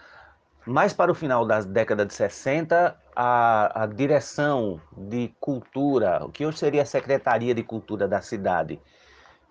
Mais 0.65 0.93
para 0.93 1.11
o 1.11 1.15
final 1.15 1.45
da 1.45 1.61
década 1.61 2.05
de 2.05 2.13
60, 2.13 2.95
a, 3.15 3.83
a 3.83 3.85
direção 3.85 4.79
de 4.97 5.33
cultura, 5.39 6.23
o 6.23 6.29
que 6.29 6.45
hoje 6.45 6.57
seria 6.57 6.83
a 6.83 6.85
Secretaria 6.85 7.53
de 7.53 7.63
Cultura 7.63 8.07
da 8.07 8.21
cidade, 8.21 8.79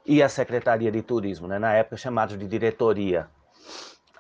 e 0.07 0.23
a 0.23 0.29
Secretaria 0.29 0.91
de 0.91 1.03
Turismo, 1.03 1.47
né? 1.47 1.59
na 1.59 1.73
época 1.75 1.97
chamados 1.97 2.39
de 2.39 2.47
diretoria, 2.47 3.29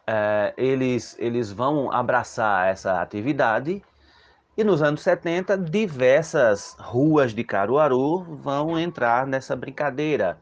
é, 0.07 0.53
eles, 0.57 1.17
eles 1.19 1.51
vão 1.51 1.91
abraçar 1.91 2.69
essa 2.69 3.01
atividade 3.01 3.83
e 4.57 4.63
nos 4.63 4.83
anos 4.83 5.01
70, 5.01 5.57
diversas 5.57 6.77
ruas 6.79 7.33
de 7.33 7.43
Caruaru 7.43 8.37
vão 8.37 8.79
entrar 8.79 9.27
nessa 9.27 9.57
brincadeira. 9.57 10.39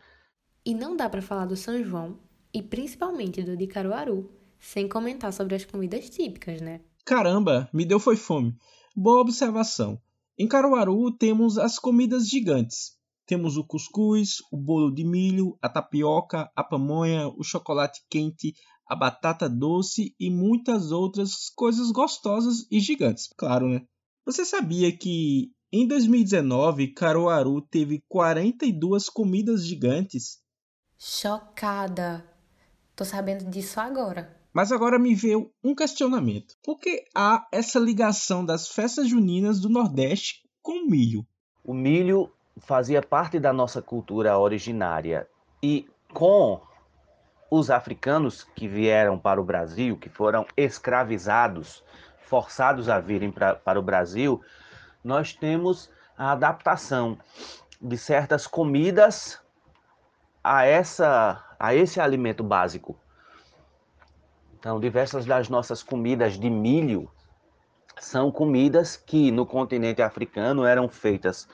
E 0.66 0.74
não 0.74 0.96
dá 0.96 1.08
para 1.08 1.22
falar 1.22 1.46
do 1.46 1.56
São 1.56 1.80
João 1.84 2.18
e 2.52 2.60
principalmente 2.60 3.40
do 3.42 3.56
de 3.56 3.68
Caruaru, 3.68 4.28
sem 4.60 4.88
comentar 4.88 5.32
sobre 5.32 5.56
as 5.56 5.64
comidas 5.64 6.08
típicas, 6.10 6.60
né? 6.60 6.80
Caramba, 7.04 7.68
me 7.72 7.84
deu 7.84 7.98
foi 7.98 8.16
fome. 8.16 8.54
Boa 8.94 9.20
observação. 9.20 10.00
Em 10.38 10.46
Caruaru 10.46 11.10
temos 11.12 11.58
as 11.58 11.78
comidas 11.78 12.28
gigantes. 12.28 12.98
Temos 13.26 13.56
o 13.56 13.64
cuscuz, 13.64 14.38
o 14.50 14.56
bolo 14.56 14.90
de 14.90 15.04
milho, 15.04 15.56
a 15.62 15.68
tapioca, 15.68 16.50
a 16.54 16.64
pamonha, 16.64 17.28
o 17.28 17.42
chocolate 17.42 18.02
quente, 18.10 18.54
a 18.86 18.96
batata 18.96 19.48
doce 19.48 20.14
e 20.18 20.30
muitas 20.30 20.90
outras 20.90 21.48
coisas 21.50 21.90
gostosas 21.92 22.66
e 22.70 22.80
gigantes, 22.80 23.28
claro, 23.36 23.68
né? 23.68 23.82
Você 24.26 24.44
sabia 24.44 24.96
que 24.96 25.52
em 25.72 25.86
2019 25.86 26.88
Caruaru 26.88 27.60
teve 27.62 28.02
42 28.08 29.08
comidas 29.08 29.64
gigantes? 29.64 30.38
Chocada! 30.98 32.28
Tô 32.96 33.04
sabendo 33.04 33.48
disso 33.48 33.78
agora. 33.78 34.39
Mas 34.52 34.72
agora 34.72 34.98
me 34.98 35.14
veio 35.14 35.50
um 35.62 35.74
questionamento. 35.74 36.56
Por 36.62 36.78
que 36.78 37.04
há 37.14 37.46
essa 37.52 37.78
ligação 37.78 38.44
das 38.44 38.68
festas 38.68 39.08
juninas 39.08 39.60
do 39.60 39.68
Nordeste 39.68 40.42
com 40.62 40.84
o 40.84 40.90
milho? 40.90 41.24
O 41.64 41.72
milho 41.72 42.32
fazia 42.58 43.00
parte 43.00 43.38
da 43.38 43.52
nossa 43.52 43.80
cultura 43.80 44.38
originária 44.38 45.28
e 45.62 45.88
com 46.12 46.60
os 47.50 47.70
africanos 47.70 48.44
que 48.54 48.68
vieram 48.68 49.18
para 49.18 49.40
o 49.40 49.44
Brasil, 49.44 49.96
que 49.96 50.08
foram 50.08 50.46
escravizados, 50.56 51.82
forçados 52.20 52.88
a 52.88 53.00
virem 53.00 53.30
pra, 53.30 53.54
para 53.54 53.78
o 53.78 53.82
Brasil, 53.82 54.40
nós 55.02 55.32
temos 55.32 55.90
a 56.16 56.32
adaptação 56.32 57.18
de 57.80 57.96
certas 57.96 58.46
comidas 58.46 59.40
a 60.44 60.64
essa 60.64 61.44
a 61.58 61.74
esse 61.74 62.00
alimento 62.00 62.42
básico. 62.42 62.98
Então, 64.60 64.78
diversas 64.78 65.24
das 65.24 65.48
nossas 65.48 65.82
comidas 65.82 66.38
de 66.38 66.50
milho 66.50 67.10
são 67.98 68.30
comidas 68.30 68.94
que 68.94 69.30
no 69.30 69.46
continente 69.46 70.02
africano 70.02 70.66
eram 70.66 70.86
feitas 70.86 71.48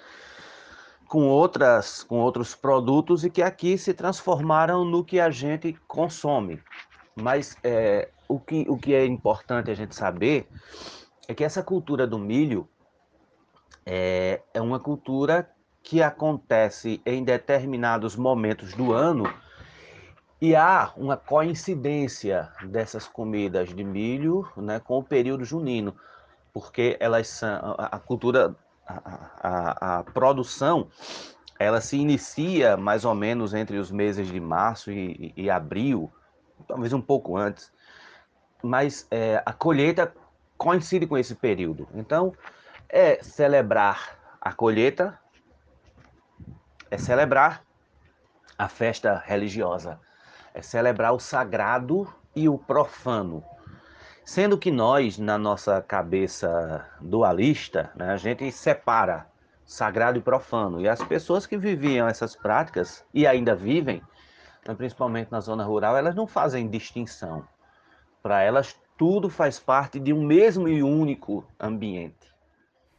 com 1.07 1.29
outras 1.29 2.03
com 2.03 2.19
outros 2.19 2.57
produtos 2.57 3.25
e 3.25 3.31
que 3.31 3.43
aqui 3.43 3.79
se 3.79 3.95
transformaram 3.95 4.85
no 4.85 5.05
que 5.05 5.21
a 5.21 5.31
gente 5.31 5.73
consome. 5.87 6.61
Mas 7.15 7.57
é, 7.63 8.09
o, 8.29 8.41
que, 8.41 8.67
o 8.69 8.77
que 8.77 8.93
é 8.93 9.07
importante 9.07 9.71
a 9.71 9.75
gente 9.75 9.95
saber 9.95 10.49
é 11.29 11.35
que 11.35 11.45
essa 11.45 11.63
cultura 11.63 12.09
do 12.09 12.19
milho 12.19 12.69
é, 13.87 14.43
é 14.53 14.61
uma 14.61 14.81
cultura 14.81 15.49
que 15.81 16.03
acontece 16.03 17.01
em 17.07 17.23
determinados 17.23 18.17
momentos 18.17 18.75
do 18.75 18.93
ano 18.93 19.33
e 20.41 20.55
há 20.55 20.93
uma 20.97 21.17
coincidência 21.17 22.51
dessas 22.65 23.09
comidas 23.09 23.75
de 23.75 23.83
milho 23.83 24.47
né, 24.57 24.79
com 24.81 24.99
o 24.99 25.03
período 25.03 25.45
junino, 25.45 25.97
porque 26.53 26.97
elas 27.01 27.29
são, 27.29 27.75
a, 27.79 27.99
cultura, 27.99 28.55
a, 28.87 29.31
a, 29.41 29.99
a, 29.99 30.03
produção, 30.05 30.89
ela 31.59 31.81
se 31.81 31.97
inicia 31.97 32.77
mais 32.77 33.05
ou 33.05 33.15
menos 33.15 33.55
entre 33.55 33.79
os 33.79 33.91
meses 33.91 34.29
de 34.29 34.39
março 34.39 34.91
e, 34.91 35.33
e 35.37 35.49
abril, 35.49 36.11
talvez 36.69 36.93
um 36.93 37.01
pouco 37.01 37.37
antes, 37.37 37.73
mas 38.63 39.07
é, 39.11 39.43
a 39.45 39.53
colheita 39.53 40.13
coincide 40.59 41.07
com 41.07 41.17
esse 41.17 41.35
período. 41.35 41.89
Então, 41.95 42.35
é 42.89 43.23
celebrar 43.23 44.19
a 44.41 44.53
colheita, 44.53 45.19
é 46.91 46.99
celebrar 46.99 47.63
a 48.59 48.69
festa 48.69 49.23
religiosa 49.25 49.99
é 50.57 50.63
celebrar 50.63 51.13
o 51.13 51.21
sagrado 51.21 52.09
e 52.35 52.49
o 52.49 52.57
profano. 52.57 53.45
Sendo 54.25 54.57
que 54.57 54.71
nós, 54.71 55.19
na 55.19 55.37
nossa 55.37 55.83
cabeça 55.83 56.83
dualista, 56.99 57.93
né, 57.95 58.09
a 58.09 58.17
gente 58.17 58.51
separa 58.51 59.27
sagrado 59.67 60.19
e 60.19 60.23
profano. 60.23 60.81
E 60.81 60.89
as 60.89 61.03
pessoas 61.03 61.45
que 61.45 61.59
viviam 61.59 62.09
essas 62.09 62.35
práticas 62.35 63.05
e 63.13 63.27
ainda 63.27 63.55
vivem, 63.55 64.03
né, 64.67 64.75
principalmente 64.75 65.31
na 65.31 65.41
zona 65.41 65.63
rural, 65.63 65.95
elas 65.95 66.15
não 66.15 66.27
fazem 66.27 66.71
distinção. 66.71 67.47
Para 68.23 68.41
elas, 68.41 68.75
tudo 68.97 69.29
faz 69.29 69.61
parte 69.61 70.01
de 70.01 70.15
um 70.15 70.25
mesmo 70.25 70.67
e 70.67 70.83
único 70.83 71.47
ambiente. 71.61 72.35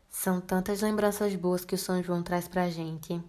São 0.10 0.40
tantas 0.40 0.82
lembranças 0.82 1.36
boas 1.36 1.66
que 1.66 1.74
o 1.74 1.78
São 1.78 2.04
João 2.04 2.22
traz 2.22 2.48
para 2.48 2.66
a 2.66 2.70
gente. 2.70 3.20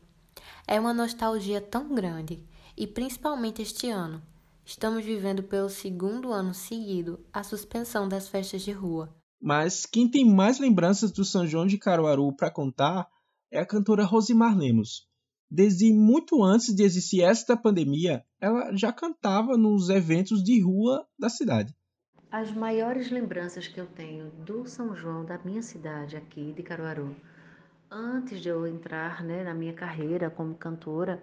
É 0.66 0.78
uma 0.78 0.92
nostalgia 0.92 1.62
tão 1.62 1.94
grande 1.94 2.46
e 2.78 2.86
principalmente 2.86 3.60
este 3.60 3.90
ano. 3.90 4.22
Estamos 4.64 5.04
vivendo 5.04 5.42
pelo 5.42 5.68
segundo 5.68 6.32
ano 6.32 6.54
seguido 6.54 7.18
a 7.32 7.42
suspensão 7.42 8.08
das 8.08 8.28
festas 8.28 8.62
de 8.62 8.70
rua. 8.70 9.12
Mas 9.40 9.84
quem 9.84 10.08
tem 10.08 10.24
mais 10.24 10.60
lembranças 10.60 11.10
do 11.10 11.24
São 11.24 11.46
João 11.46 11.66
de 11.66 11.76
Caruaru 11.76 12.32
para 12.36 12.50
contar 12.50 13.08
é 13.50 13.58
a 13.58 13.66
cantora 13.66 14.04
Rosimar 14.04 14.56
Lemos. 14.56 15.08
Desde 15.50 15.92
muito 15.92 16.44
antes 16.44 16.74
de 16.74 16.84
existir 16.84 17.22
esta 17.22 17.56
pandemia, 17.56 18.22
ela 18.40 18.76
já 18.76 18.92
cantava 18.92 19.56
nos 19.56 19.88
eventos 19.88 20.44
de 20.44 20.60
rua 20.60 21.04
da 21.18 21.28
cidade. 21.28 21.74
As 22.30 22.52
maiores 22.52 23.10
lembranças 23.10 23.66
que 23.66 23.80
eu 23.80 23.86
tenho 23.86 24.30
do 24.44 24.68
São 24.68 24.94
João 24.94 25.24
da 25.24 25.38
minha 25.38 25.62
cidade 25.62 26.16
aqui 26.16 26.52
de 26.52 26.62
Caruaru, 26.62 27.16
antes 27.90 28.40
de 28.40 28.50
eu 28.50 28.66
entrar 28.66 29.24
né, 29.24 29.42
na 29.42 29.54
minha 29.54 29.72
carreira 29.72 30.28
como 30.28 30.54
cantora, 30.54 31.22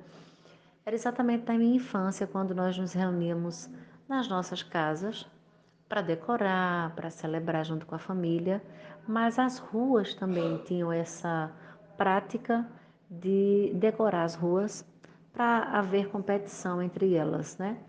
era 0.86 0.96
exatamente 0.96 1.48
na 1.48 1.58
minha 1.58 1.76
infância, 1.76 2.28
quando 2.28 2.54
nós 2.54 2.78
nos 2.78 2.94
reuníamos 2.94 3.68
nas 4.08 4.28
nossas 4.28 4.62
casas 4.62 5.26
para 5.90 6.02
decorar, 6.02 6.94
para 6.96 7.10
celebrar 7.10 7.66
junto 7.66 7.88
com 7.88 7.96
a 7.96 8.00
família, 8.00 8.62
mas 9.08 9.40
as 9.40 9.58
ruas 9.58 10.14
também 10.14 10.60
tinham 10.60 10.92
essa 10.92 11.52
prática 11.98 12.68
de 13.10 13.72
decorar 13.76 14.26
as 14.26 14.36
ruas 14.36 14.86
para 15.34 15.64
haver 15.64 16.10
competição 16.10 16.80
entre 16.80 17.16
elas, 17.16 17.58
né? 17.58 17.80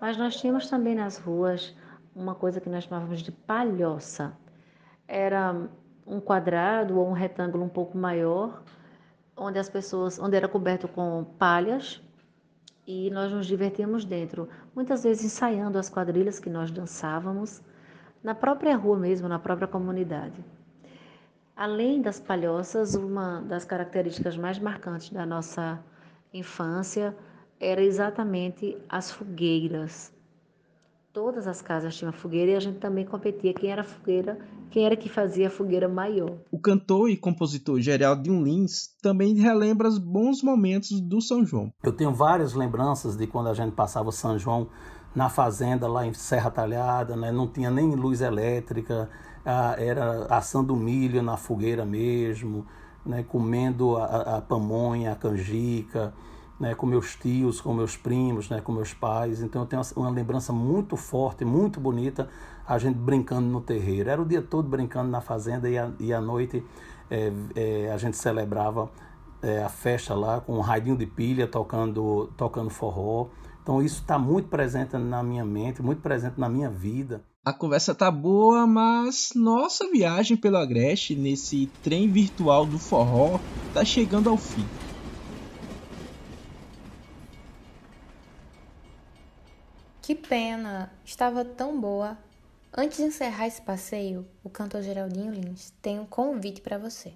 Mas 0.00 0.16
nós 0.16 0.40
tínhamos 0.40 0.70
também 0.70 0.94
nas 0.94 1.18
ruas 1.18 1.76
uma 2.16 2.34
coisa 2.34 2.62
que 2.62 2.70
nós 2.70 2.84
chamávamos 2.84 3.20
de 3.20 3.30
palhoça. 3.30 4.32
Era 5.06 5.68
um 6.06 6.18
quadrado 6.18 6.98
ou 6.98 7.08
um 7.08 7.12
retângulo 7.12 7.62
um 7.62 7.68
pouco 7.68 7.98
maior, 7.98 8.62
onde 9.36 9.58
as 9.58 9.68
pessoas, 9.68 10.18
onde 10.18 10.34
era 10.34 10.48
coberto 10.48 10.88
com 10.88 11.24
palhas 11.38 12.02
e 12.88 13.10
nós 13.10 13.30
nos 13.30 13.46
divertíamos 13.46 14.02
dentro, 14.06 14.48
muitas 14.74 15.04
vezes 15.04 15.22
ensaiando 15.22 15.76
as 15.76 15.90
quadrilhas 15.90 16.40
que 16.40 16.48
nós 16.48 16.70
dançávamos 16.70 17.62
na 18.24 18.34
própria 18.34 18.74
rua 18.78 18.98
mesmo, 18.98 19.28
na 19.28 19.38
própria 19.38 19.68
comunidade. 19.68 20.42
Além 21.54 22.00
das 22.00 22.18
palhoças, 22.18 22.94
uma 22.94 23.42
das 23.42 23.66
características 23.66 24.38
mais 24.38 24.58
marcantes 24.58 25.10
da 25.10 25.26
nossa 25.26 25.78
infância 26.32 27.14
era 27.60 27.82
exatamente 27.82 28.78
as 28.88 29.10
fogueiras. 29.10 30.10
Todas 31.18 31.48
as 31.48 31.60
casas 31.60 31.96
tinham 31.96 32.12
fogueira 32.12 32.52
e 32.52 32.54
a 32.54 32.60
gente 32.60 32.78
também 32.78 33.04
competia 33.04 33.52
quem 33.52 33.72
era 33.72 33.82
fogueira, 33.82 34.38
quem 34.70 34.86
era 34.86 34.96
que 34.96 35.08
fazia 35.08 35.48
a 35.48 35.50
fogueira 35.50 35.88
maior. 35.88 36.38
O 36.48 36.60
cantor 36.60 37.10
e 37.10 37.16
compositor 37.16 37.80
Geraldinho 37.80 38.40
Lins 38.40 38.94
também 39.02 39.34
relembra 39.34 39.88
os 39.88 39.98
bons 39.98 40.44
momentos 40.44 41.00
do 41.00 41.20
São 41.20 41.44
João. 41.44 41.72
Eu 41.82 41.92
tenho 41.92 42.14
várias 42.14 42.54
lembranças 42.54 43.16
de 43.16 43.26
quando 43.26 43.48
a 43.48 43.54
gente 43.54 43.72
passava 43.72 44.12
São 44.12 44.38
João 44.38 44.68
na 45.12 45.28
fazenda 45.28 45.88
lá 45.88 46.06
em 46.06 46.14
Serra 46.14 46.52
Talhada, 46.52 47.16
né? 47.16 47.32
não 47.32 47.48
tinha 47.48 47.68
nem 47.68 47.96
luz 47.96 48.20
elétrica, 48.20 49.10
era 49.44 50.24
assando 50.30 50.76
milho 50.76 51.20
na 51.20 51.36
fogueira 51.36 51.84
mesmo, 51.84 52.64
né? 53.04 53.24
comendo 53.24 53.96
a, 53.96 54.36
a 54.36 54.40
pamonha, 54.40 55.10
a 55.10 55.16
canjica, 55.16 56.14
né? 56.58 56.74
com 56.74 56.86
meus 56.86 57.14
tios, 57.14 57.60
com 57.60 57.72
meus 57.72 57.96
primos, 57.96 58.48
né? 58.48 58.60
com 58.60 58.72
meus 58.72 58.92
pais. 58.92 59.42
Então 59.42 59.62
eu 59.62 59.66
tenho 59.66 59.82
uma 59.96 60.10
lembrança 60.10 60.52
muito 60.52 60.96
forte, 60.96 61.44
muito 61.44 61.78
bonita, 61.80 62.28
a 62.66 62.78
gente 62.78 62.96
brincando 62.96 63.48
no 63.48 63.60
terreiro. 63.60 64.10
Era 64.10 64.20
o 64.20 64.24
dia 64.24 64.42
todo 64.42 64.68
brincando 64.68 65.10
na 65.10 65.20
fazenda 65.20 65.68
e, 65.68 65.76
e 66.00 66.12
à 66.12 66.20
noite 66.20 66.64
é, 67.10 67.32
é, 67.54 67.90
a 67.92 67.96
gente 67.96 68.16
celebrava 68.16 68.90
é, 69.42 69.62
a 69.62 69.68
festa 69.68 70.14
lá 70.14 70.40
com 70.40 70.56
um 70.56 70.60
radinho 70.60 70.96
de 70.96 71.06
pilha 71.06 71.46
tocando, 71.46 72.30
tocando 72.36 72.70
forró. 72.70 73.28
Então 73.62 73.82
isso 73.82 74.00
está 74.00 74.18
muito 74.18 74.48
presente 74.48 74.96
na 74.96 75.22
minha 75.22 75.44
mente, 75.44 75.82
muito 75.82 76.00
presente 76.00 76.38
na 76.38 76.48
minha 76.48 76.70
vida. 76.70 77.22
A 77.44 77.52
conversa 77.52 77.94
tá 77.94 78.10
boa, 78.10 78.66
mas 78.66 79.30
nossa 79.34 79.88
viagem 79.90 80.36
pelo 80.36 80.56
Agreste 80.56 81.14
nesse 81.14 81.66
trem 81.82 82.10
virtual 82.10 82.66
do 82.66 82.78
forró 82.78 83.38
tá 83.72 83.84
chegando 83.84 84.28
ao 84.28 84.36
fim. 84.36 84.66
Que 90.08 90.14
pena, 90.14 90.90
estava 91.04 91.44
tão 91.44 91.78
boa. 91.78 92.16
Antes 92.74 92.96
de 92.96 93.02
encerrar 93.02 93.46
esse 93.46 93.60
passeio, 93.60 94.26
o 94.42 94.48
cantor 94.48 94.80
Geraldinho 94.80 95.30
Lins 95.30 95.70
tem 95.82 96.00
um 96.00 96.06
convite 96.06 96.62
para 96.62 96.78
você. 96.78 97.12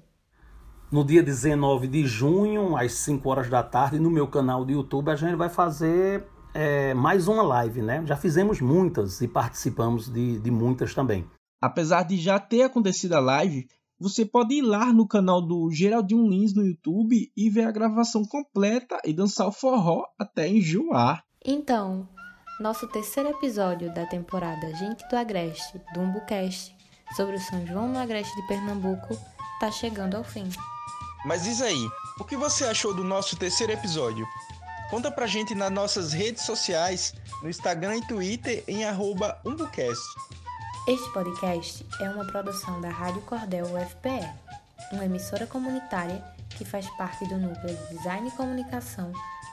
No 0.90 1.02
dia 1.02 1.22
19 1.22 1.88
de 1.88 2.06
junho, 2.06 2.76
às 2.76 2.92
5 2.92 3.26
horas 3.30 3.48
da 3.48 3.62
tarde, 3.62 3.98
no 3.98 4.10
meu 4.10 4.28
canal 4.28 4.62
do 4.62 4.72
YouTube, 4.72 5.08
a 5.08 5.16
gente 5.16 5.36
vai 5.36 5.48
fazer 5.48 6.28
é, 6.52 6.92
mais 6.92 7.28
uma 7.28 7.42
live, 7.42 7.80
né? 7.80 8.04
Já 8.04 8.14
fizemos 8.14 8.60
muitas 8.60 9.22
e 9.22 9.26
participamos 9.26 10.12
de, 10.12 10.38
de 10.38 10.50
muitas 10.50 10.94
também. 10.94 11.26
Apesar 11.62 12.02
de 12.02 12.18
já 12.18 12.38
ter 12.38 12.64
acontecido 12.64 13.14
a 13.14 13.20
live, 13.20 13.66
você 13.98 14.26
pode 14.26 14.56
ir 14.56 14.60
lá 14.60 14.92
no 14.92 15.08
canal 15.08 15.40
do 15.40 15.70
Geraldinho 15.70 16.28
Lins 16.28 16.52
no 16.52 16.62
YouTube 16.62 17.32
e 17.34 17.48
ver 17.48 17.64
a 17.64 17.72
gravação 17.72 18.22
completa 18.26 19.00
e 19.02 19.14
dançar 19.14 19.48
o 19.48 19.52
forró 19.52 20.04
até 20.18 20.46
enjoar. 20.46 21.24
Então, 21.42 22.06
nosso 22.62 22.86
terceiro 22.86 23.28
episódio 23.28 23.92
da 23.92 24.06
temporada 24.06 24.72
Gente 24.76 25.06
do 25.08 25.16
Agreste, 25.16 25.80
do 25.92 26.00
Umbucast, 26.00 26.74
sobre 27.16 27.34
o 27.34 27.40
São 27.40 27.66
João 27.66 27.88
no 27.88 27.98
Agreste 27.98 28.34
de 28.36 28.46
Pernambuco, 28.46 29.18
tá 29.58 29.68
chegando 29.72 30.16
ao 30.16 30.22
fim. 30.22 30.48
Mas 31.24 31.42
diz 31.42 31.60
aí, 31.60 31.88
o 32.20 32.24
que 32.24 32.36
você 32.36 32.64
achou 32.64 32.94
do 32.94 33.02
nosso 33.02 33.34
terceiro 33.34 33.72
episódio? 33.72 34.24
Conta 34.90 35.10
pra 35.10 35.26
gente 35.26 35.56
nas 35.56 35.72
nossas 35.72 36.12
redes 36.12 36.44
sociais, 36.44 37.12
no 37.42 37.50
Instagram 37.50 37.96
e 37.96 38.06
Twitter, 38.06 38.62
em 38.68 38.84
arroba 38.84 39.40
umbucast. 39.44 40.04
Este 40.86 41.12
podcast 41.12 41.84
é 42.00 42.08
uma 42.10 42.24
produção 42.26 42.80
da 42.80 42.90
Rádio 42.90 43.22
Cordel 43.22 43.66
UFPE, 43.66 44.30
uma 44.92 45.04
emissora 45.04 45.48
comunitária 45.48 46.22
que 46.50 46.64
faz 46.64 46.88
parte 46.90 47.26
do 47.26 47.38
núcleo 47.38 47.76
de 47.76 47.96
Design 47.96 48.28
e 48.28 48.32
Comunicação 48.32 49.10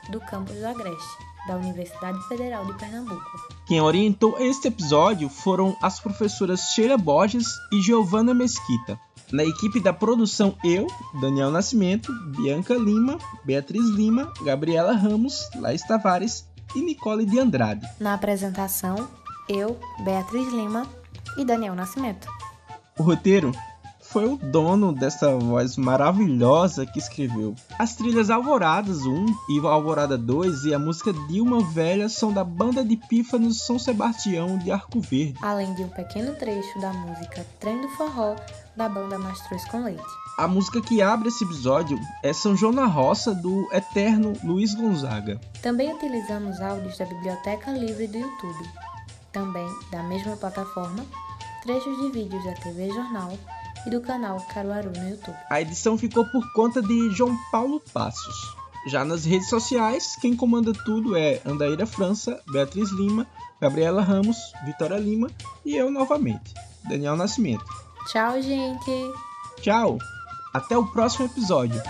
do 0.09 0.19
campus 0.21 0.55
do 0.55 0.67
Agreste 0.67 1.28
da 1.49 1.57
Universidade 1.57 2.21
Federal 2.27 2.63
de 2.63 2.73
Pernambuco. 2.75 3.25
Quem 3.65 3.81
orientou 3.81 4.37
este 4.39 4.67
episódio 4.67 5.27
foram 5.27 5.75
as 5.81 5.99
professoras 5.99 6.59
Sheila 6.75 6.95
Borges 6.95 7.47
e 7.73 7.81
Giovana 7.81 8.35
Mesquita. 8.35 8.99
Na 9.31 9.43
equipe 9.43 9.79
da 9.79 9.91
produção, 9.91 10.55
eu, 10.63 10.85
Daniel 11.19 11.49
Nascimento, 11.49 12.13
Bianca 12.37 12.75
Lima, 12.75 13.17
Beatriz 13.43 13.83
Lima, 13.89 14.31
Gabriela 14.43 14.93
Ramos, 14.93 15.49
Laís 15.55 15.81
Tavares 15.81 16.47
e 16.75 16.81
Nicole 16.81 17.25
de 17.25 17.39
Andrade. 17.39 17.87
Na 17.99 18.13
apresentação, 18.13 19.07
eu, 19.47 19.79
Beatriz 20.03 20.47
Lima 20.53 20.85
e 21.35 21.43
Daniel 21.43 21.73
Nascimento. 21.73 22.27
O 22.97 23.01
roteiro 23.01 23.51
foi 24.09 24.25
o 24.25 24.37
dono 24.37 24.91
dessa 24.91 25.35
voz 25.37 25.77
maravilhosa 25.77 26.83
que 26.85 26.97
escreveu. 26.97 27.53
As 27.77 27.95
trilhas 27.95 28.31
Alvoradas 28.31 29.05
1 29.05 29.25
e 29.49 29.59
Alvorada 29.59 30.17
2 30.17 30.65
e 30.65 30.73
a 30.73 30.79
música 30.79 31.13
Dilma 31.13 31.63
Velha 31.63 32.09
são 32.09 32.33
da 32.33 32.43
banda 32.43 32.83
de 32.83 32.97
pífanos 32.97 33.61
São 33.61 33.77
Sebastião 33.77 34.57
de 34.57 34.71
Arco 34.71 34.99
Verde. 34.99 35.35
Além 35.41 35.75
de 35.75 35.83
um 35.83 35.89
pequeno 35.89 36.33
trecho 36.35 36.79
da 36.81 36.91
música 36.91 37.45
Trem 37.59 37.81
do 37.81 37.89
Forró 37.89 38.35
da 38.75 38.89
banda 38.89 39.19
Mastruz 39.19 39.63
com 39.65 39.83
Leite. 39.83 40.01
A 40.39 40.47
música 40.47 40.81
que 40.81 41.01
abre 41.03 41.27
esse 41.27 41.43
episódio 41.43 41.99
é 42.23 42.33
São 42.33 42.55
João 42.55 42.71
na 42.71 42.85
Roça 42.85 43.35
do 43.35 43.67
eterno 43.71 44.33
Luiz 44.43 44.73
Gonzaga. 44.73 45.39
Também 45.61 45.93
utilizamos 45.93 46.59
áudios 46.61 46.97
da 46.97 47.05
Biblioteca 47.05 47.71
Livre 47.71 48.07
do 48.07 48.17
YouTube. 48.17 48.69
Também, 49.31 49.67
da 49.91 50.01
mesma 50.01 50.35
plataforma, 50.35 51.05
trechos 51.61 51.95
de 51.97 52.11
vídeos 52.11 52.43
da 52.43 52.53
TV 52.53 52.87
Jornal 52.87 53.37
e 53.85 53.89
do 53.89 54.01
canal 54.01 54.39
Caruaru 54.53 54.91
no 54.95 55.09
YouTube. 55.09 55.37
A 55.49 55.61
edição 55.61 55.97
ficou 55.97 56.25
por 56.25 56.53
conta 56.53 56.81
de 56.81 57.11
João 57.11 57.37
Paulo 57.51 57.81
Passos. 57.93 58.59
Já 58.87 59.03
nas 59.03 59.25
redes 59.25 59.49
sociais, 59.49 60.15
quem 60.21 60.35
comanda 60.35 60.71
tudo 60.85 61.15
é 61.15 61.41
Andaíra 61.45 61.85
França, 61.85 62.41
Beatriz 62.51 62.89
Lima, 62.91 63.27
Gabriela 63.59 64.01
Ramos, 64.01 64.37
Vitória 64.65 64.97
Lima 64.97 65.29
e 65.65 65.75
eu 65.75 65.91
novamente, 65.91 66.53
Daniel 66.87 67.15
Nascimento. 67.15 67.65
Tchau, 68.07 68.41
gente! 68.41 69.11
Tchau! 69.61 69.97
Até 70.53 70.77
o 70.77 70.87
próximo 70.87 71.25
episódio. 71.25 71.81